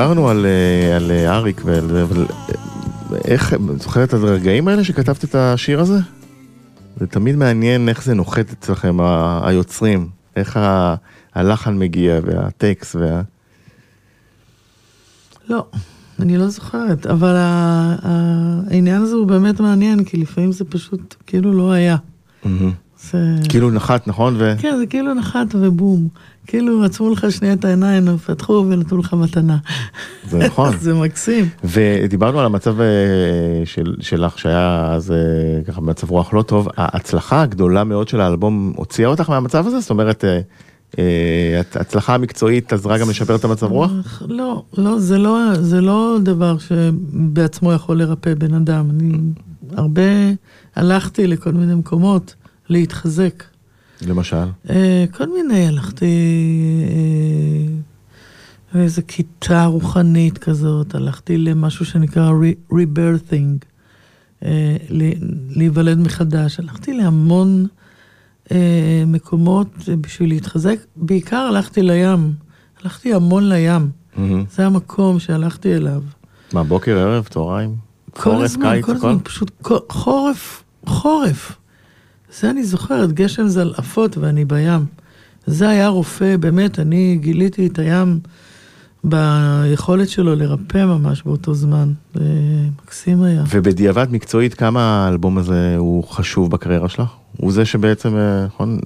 דיברנו 0.00 0.28
על, 0.28 0.46
אה, 0.46 0.96
על 0.96 1.10
אה, 1.10 1.36
אריק 1.36 1.60
ועל 1.64 1.96
אבל 1.96 2.26
אה, 2.30 2.54
איך, 3.24 3.54
זוכרת 3.78 4.08
את 4.08 4.14
הרגעים 4.14 4.68
האלה 4.68 4.84
שכתבת 4.84 5.24
את 5.24 5.34
השיר 5.34 5.80
הזה? 5.80 5.98
זה 7.00 7.06
תמיד 7.06 7.36
מעניין 7.36 7.88
איך 7.88 8.04
זה 8.04 8.14
נוחת 8.14 8.52
אצלכם, 8.52 9.00
ה- 9.00 9.40
היוצרים, 9.48 10.08
איך 10.36 10.56
ה- 10.56 10.94
הלחן 11.34 11.78
מגיע 11.78 12.20
והטקסט 12.24 12.96
וה... 12.96 13.22
לא, 15.48 15.66
אני 16.20 16.36
לא 16.36 16.48
זוכרת, 16.48 17.06
אבל 17.06 17.36
ה- 17.36 17.96
ה- 18.02 18.60
העניין 18.70 19.02
הזה 19.02 19.14
הוא 19.14 19.26
באמת 19.26 19.60
מעניין, 19.60 20.04
כי 20.04 20.16
לפעמים 20.16 20.52
זה 20.52 20.64
פשוט 20.64 21.14
כאילו 21.26 21.52
לא 21.52 21.72
היה. 21.72 21.96
זה... 23.02 23.18
כאילו 23.48 23.70
נחת, 23.70 24.08
נכון? 24.08 24.34
ו... 24.38 24.54
כן, 24.58 24.76
זה 24.78 24.86
כאילו 24.86 25.14
נחת 25.14 25.46
ובום. 25.54 26.08
כאילו 26.46 26.84
עצמו 26.84 27.10
לך 27.10 27.26
שנייה 27.30 27.54
את 27.54 27.64
העיניים, 27.64 28.18
פתחו 28.18 28.64
ונתנו 28.70 28.98
לך 28.98 29.14
מתנה. 29.14 29.56
זה 30.28 30.38
נכון. 30.38 30.76
זה 30.80 30.94
מקסים. 30.94 31.48
ודיברנו 31.64 32.40
על 32.40 32.46
המצב 32.46 32.80
אה, 32.80 32.86
של, 33.64 33.94
שלך 34.00 34.38
שהיה 34.38 34.92
אז 34.92 35.10
אה, 35.10 35.16
ככה 35.64 35.80
במצב 35.80 36.10
רוח 36.10 36.34
לא 36.34 36.42
טוב, 36.42 36.68
ההצלחה 36.76 37.42
הגדולה 37.42 37.84
מאוד 37.84 38.08
של 38.08 38.20
האלבום 38.20 38.72
הוציאה 38.76 39.08
אותך 39.08 39.30
מהמצב 39.30 39.66
הזה? 39.66 39.80
זאת 39.80 39.90
אומרת, 39.90 40.24
אה, 40.98 41.60
ההצלחה 41.74 42.14
המקצועית 42.14 42.72
עזרה 42.72 42.98
גם 42.98 43.10
לשפר 43.10 43.34
את 43.34 43.44
המצב 43.44 43.66
רוח? 43.66 44.22
לא, 44.28 44.62
לא, 44.78 44.98
זה 44.98 45.18
לא, 45.18 45.38
זה 45.54 45.80
לא 45.80 46.16
דבר 46.22 46.56
שבעצמו 46.58 47.72
יכול 47.72 47.98
לרפא 47.98 48.34
בן 48.34 48.54
אדם. 48.54 48.90
אני 48.90 49.18
הרבה 49.76 50.02
הלכתי 50.76 51.26
לכל 51.26 51.52
מיני 51.52 51.74
מקומות 51.74 52.34
להתחזק. 52.70 53.44
למשל? 54.06 54.44
אה, 54.70 55.04
כל 55.12 55.26
מיני, 55.26 55.68
הלכתי 55.68 56.06
אה, 58.74 58.82
איזה 58.82 59.02
כיתה 59.02 59.64
רוחנית 59.64 60.38
כזאת, 60.38 60.94
הלכתי 60.94 61.38
למשהו 61.38 61.84
שנקרא 61.84 62.30
re- 62.30 62.72
rebirthing, 62.74 63.64
אה, 64.44 64.76
להיוולד 65.50 65.98
מחדש, 65.98 66.60
הלכתי 66.60 66.92
להמון 66.92 67.66
מקומות 69.06 69.66
בשביל 70.00 70.28
להתחזק, 70.28 70.76
בעיקר 70.96 71.36
הלכתי 71.36 71.82
לים, 71.82 72.32
הלכתי 72.82 73.14
המון 73.14 73.48
לים. 73.48 73.90
זה 74.50 74.66
המקום 74.66 75.18
שהלכתי 75.18 75.74
אליו. 75.74 76.02
מה, 76.52 76.64
בוקר, 76.64 76.98
ערב, 76.98 77.28
צהריים? 77.30 77.74
כל 78.10 78.20
חורף, 78.20 78.44
הזמן, 78.44 78.70
קיץ, 78.70 78.84
כל? 78.84 78.92
הזמן, 78.92 79.16
פשוט 79.22 79.66
חורף, 79.88 80.64
חורף. 80.86 81.59
זה 82.38 82.50
אני 82.50 82.64
זוכרת, 82.64 83.12
גשם 83.12 83.48
זלעפות 83.48 84.18
ואני 84.18 84.44
בים. 84.44 84.86
זה 85.46 85.68
היה 85.68 85.88
רופא, 85.88 86.36
באמת, 86.36 86.78
אני 86.78 87.18
גיליתי 87.20 87.66
את 87.66 87.78
הים 87.78 88.20
ביכולת 89.04 90.08
שלו 90.08 90.34
לרפא 90.34 90.84
ממש 90.84 91.22
באותו 91.22 91.54
זמן. 91.54 91.92
זה 92.14 92.22
מקסים 92.82 93.22
היה. 93.22 93.44
ובדיעבד 93.50 94.06
מקצועית, 94.10 94.54
כמה 94.54 95.06
האלבום 95.06 95.38
הזה 95.38 95.74
הוא 95.78 96.04
חשוב 96.04 96.50
בקריירה 96.50 96.88
שלך? 96.88 97.08
הוא 97.36 97.52
זה 97.52 97.64
שבעצם, 97.64 98.16
אה, 98.16 98.46
נכון, 98.46 98.78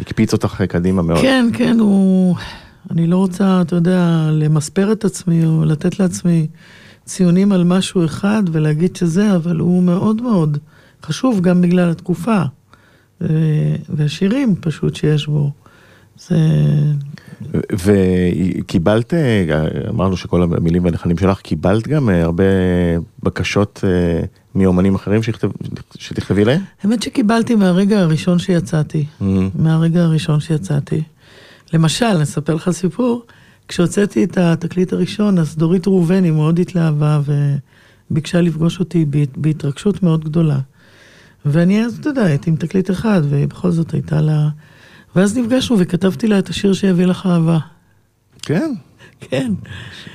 הקפיץ 0.00 0.32
אותך 0.32 0.62
קדימה 0.68 1.02
מאוד. 1.02 1.20
כן, 1.20 1.48
כן, 1.52 1.80
הוא... 1.80 2.36
אני 2.90 3.06
לא 3.06 3.16
רוצה, 3.16 3.60
אתה 3.60 3.76
יודע, 3.76 4.28
למספר 4.32 4.92
את 4.92 5.04
עצמי 5.04 5.44
או 5.44 5.64
לתת 5.64 6.00
לעצמי 6.00 6.46
ציונים 7.04 7.52
על 7.52 7.64
משהו 7.64 8.04
אחד 8.04 8.42
ולהגיד 8.52 8.96
שזה, 8.96 9.36
אבל 9.36 9.58
הוא 9.58 9.82
מאוד 9.82 10.22
מאוד 10.22 10.58
חשוב 11.02 11.40
גם 11.40 11.60
בגלל 11.62 11.90
התקופה. 11.90 12.42
אה, 13.22 13.28
והשירים 13.88 14.54
פשוט 14.60 14.96
שיש 14.96 15.26
בו. 15.26 15.50
זה... 16.28 16.36
וקיבלת, 17.72 19.14
אמרנו 19.88 20.16
שכל 20.16 20.42
המילים 20.42 20.84
והלחנים 20.84 21.18
שלך, 21.18 21.40
קיבלת 21.40 21.88
גם 21.88 22.08
אה, 22.10 22.22
הרבה 22.22 22.44
בקשות 23.22 23.84
אה, 23.84 24.20
מאומנים 24.54 24.94
אחרים 24.94 25.22
שכתב, 25.22 25.50
שתכתבי 25.98 26.44
להם? 26.44 26.60
האמת 26.82 27.02
שקיבלתי 27.02 27.54
מהרגע 27.54 28.00
הראשון 28.00 28.38
שיצאתי. 28.38 29.04
מהרגע 29.54 30.02
הראשון 30.02 30.40
שיצאתי. 30.40 31.02
למשל, 31.72 32.06
אני 32.06 32.22
אספר 32.22 32.54
לך 32.54 32.70
סיפור, 32.70 33.22
כשהוצאתי 33.68 34.24
את 34.24 34.38
התקליט 34.38 34.92
הראשון, 34.92 35.38
אז 35.38 35.56
דורית 35.56 35.86
ראובני 35.86 36.30
מאוד 36.30 36.58
התלהבה 36.58 37.20
וביקשה 38.10 38.40
לפגוש 38.40 38.80
אותי 38.80 39.04
בהת- 39.04 39.36
בהתרגשות 39.38 40.02
מאוד 40.02 40.24
גדולה. 40.24 40.58
ואני 41.46 41.84
אז, 41.84 41.98
אתה 41.98 42.08
יודע, 42.08 42.24
הייתי 42.24 42.50
עם 42.50 42.56
תקליט 42.56 42.90
אחד, 42.90 43.22
ובכל 43.24 43.70
זאת 43.70 43.92
הייתה 43.92 44.20
לה... 44.20 44.48
ואז 45.16 45.38
נפגשנו 45.38 45.78
וכתבתי 45.78 46.26
לה 46.26 46.38
את 46.38 46.48
השיר 46.48 46.72
שיביא 46.72 47.06
לך 47.06 47.26
אהבה. 47.26 47.58
כן, 48.42 48.72
כן, 49.20 49.52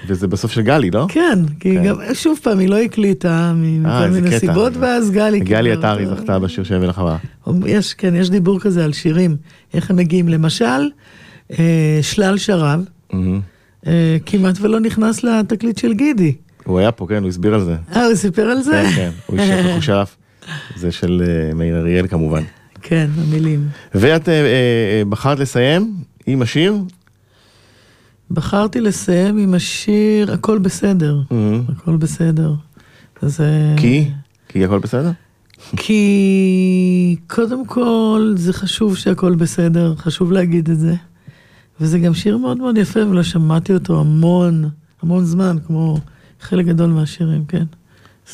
וזה 0.07 0.27
בסוף 0.27 0.51
של 0.51 0.61
גלי, 0.61 0.91
לא? 0.91 1.05
כן, 1.09 1.39
כי 1.59 1.75
כן. 1.75 1.83
גם, 1.83 1.95
שוב 2.13 2.39
פעם, 2.43 2.59
היא 2.59 2.69
לא 2.69 2.77
הקליטה 2.77 3.53
מכל 3.55 3.89
אה, 3.89 4.07
מיני. 4.07 4.39
סיבות, 4.39 4.73
ואז 4.79 5.11
גלי... 5.11 5.39
גלי 5.39 5.71
עטרי 5.71 6.05
אותו. 6.05 6.15
זכתה 6.15 6.39
בשיר 6.39 6.63
של 6.63 6.77
מלחמה. 6.77 7.17
יש, 7.65 7.93
כן, 7.93 8.15
יש 8.15 8.29
דיבור 8.29 8.59
כזה 8.59 8.83
על 8.83 8.93
שירים, 8.93 9.37
איך 9.73 9.89
הם 9.89 9.95
מגיעים. 9.95 10.27
למשל, 10.27 10.89
אה, 11.59 11.99
שלל 12.01 12.37
שרב. 12.37 12.85
אה, 13.87 14.17
כמעט 14.25 14.55
ולא 14.61 14.79
נכנס 14.79 15.23
לתקליט 15.23 15.77
של 15.77 15.93
גידי. 15.93 16.35
הוא 16.65 16.79
היה 16.79 16.91
פה, 16.91 17.05
כן, 17.09 17.21
הוא 17.21 17.29
הסביר 17.29 17.53
על 17.53 17.63
זה. 17.63 17.75
אה, 17.95 18.05
הוא 18.05 18.15
סיפר 18.15 18.41
על 18.41 18.61
זה? 18.61 18.83
כן, 18.95 19.11
כן, 19.37 19.71
הוא 19.73 19.81
שלף. 19.81 20.16
זה 20.75 20.91
של 20.91 21.23
אה, 21.27 21.53
מאיר 21.53 21.77
אריאל 21.77 22.07
כמובן. 22.07 22.43
כן, 22.81 23.09
המילים. 23.17 23.67
ואת 23.95 24.29
אה, 24.29 24.33
אה, 24.33 25.01
בחרת 25.09 25.39
לסיים 25.39 25.93
עם 26.27 26.41
השיר? 26.41 26.75
בחרתי 28.31 28.81
לסיים 28.81 29.37
עם 29.37 29.53
השיר 29.53 30.31
"הכל 30.33 30.57
בסדר", 30.57 31.21
מהמם. 31.31 31.63
הכל 31.69 31.97
בסדר. 31.97 32.53
אז... 33.21 33.41
אה, 33.41 33.75
כי? 33.77 34.09
כי 34.47 34.65
הכל 34.65 34.79
בסדר? 34.79 35.11
כי 35.81 37.15
קודם 37.27 37.65
כל 37.65 38.33
זה 38.35 38.53
חשוב 38.53 38.97
שהכל 38.97 39.35
בסדר, 39.35 39.95
חשוב 39.95 40.31
להגיד 40.31 40.69
את 40.69 40.79
זה. 40.79 40.95
וזה 41.81 41.99
גם 41.99 42.13
שיר 42.13 42.37
מאוד 42.37 42.57
מאוד 42.57 42.77
יפה 42.77 42.99
ולא 43.07 43.23
שמעתי 43.23 43.73
אותו 43.73 43.99
המון, 43.99 44.69
המון 45.01 45.25
זמן, 45.25 45.57
כמו 45.67 45.97
חלק 46.41 46.65
גדול 46.65 46.89
מהשירים, 46.89 47.45
כן. 47.45 47.65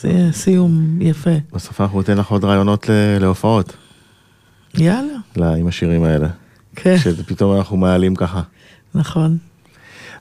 זה 0.01 0.29
סיום 0.31 0.97
יפה. 1.01 1.29
בסוף 1.53 1.81
אנחנו 1.81 1.97
ניתן 1.99 2.17
לך 2.17 2.27
עוד 2.31 2.43
רעיונות 2.43 2.89
להופעות, 3.19 3.75
יאללה, 4.77 5.13
לה- 5.35 5.55
עם 5.55 5.67
השירים 5.67 6.03
האלה. 6.03 6.27
כן, 6.75 6.97
שפתאום 6.97 7.57
אנחנו 7.57 7.77
מעלים 7.77 8.15
ככה. 8.15 8.41
נכון. 8.95 9.37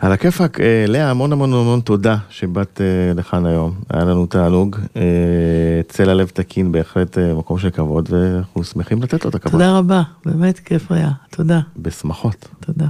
על 0.01 0.13
הכיפאק, 0.13 0.61
אה, 0.61 0.85
לאה, 0.89 1.11
המון 1.11 1.33
המון 1.33 1.53
המון 1.53 1.81
תודה 1.81 2.17
שבאת 2.31 2.81
אה, 2.81 3.15
לכאן 3.15 3.47
היום. 3.47 3.75
היה 3.91 4.05
לנו 4.05 4.27
תענוג. 4.27 4.77
אה, 4.97 5.03
צל 5.89 6.11
הלב 6.11 6.29
תקין, 6.29 6.73
בהחלט 6.73 7.19
מקום 7.19 7.59
של 7.59 7.71
כבוד, 7.71 8.09
ואנחנו 8.13 8.65
שמחים 8.65 9.03
לתת 9.03 9.25
לו 9.25 9.31
את 9.31 9.35
הכבוד. 9.35 9.53
תודה 9.53 9.79
רבה, 9.79 10.03
באמת 10.27 10.59
כיף 10.59 10.93
היה. 10.93 11.11
תודה, 11.31 11.61
בשמחות. 11.77 12.49
תודה. 12.61 12.87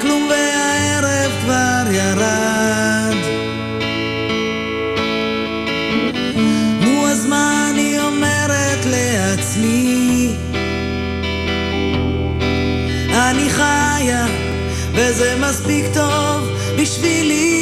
כלום 0.00 0.28
והערב 0.30 1.32
כבר 1.42 1.92
ירד. 1.92 3.14
נו 6.80 7.06
אז 7.06 7.26
מה 7.26 7.70
אני 7.70 8.00
אומרת 8.00 8.86
לעצמי? 8.86 10.36
אני 13.14 13.50
חיה 13.50 14.26
וזה 14.92 15.36
מספיק 15.40 15.84
טוב 15.94 16.48
בשבילי 16.78 17.53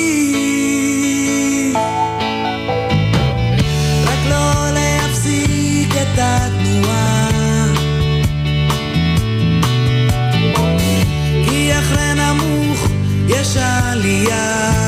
יש 13.53 13.57
עלייה 13.57 14.81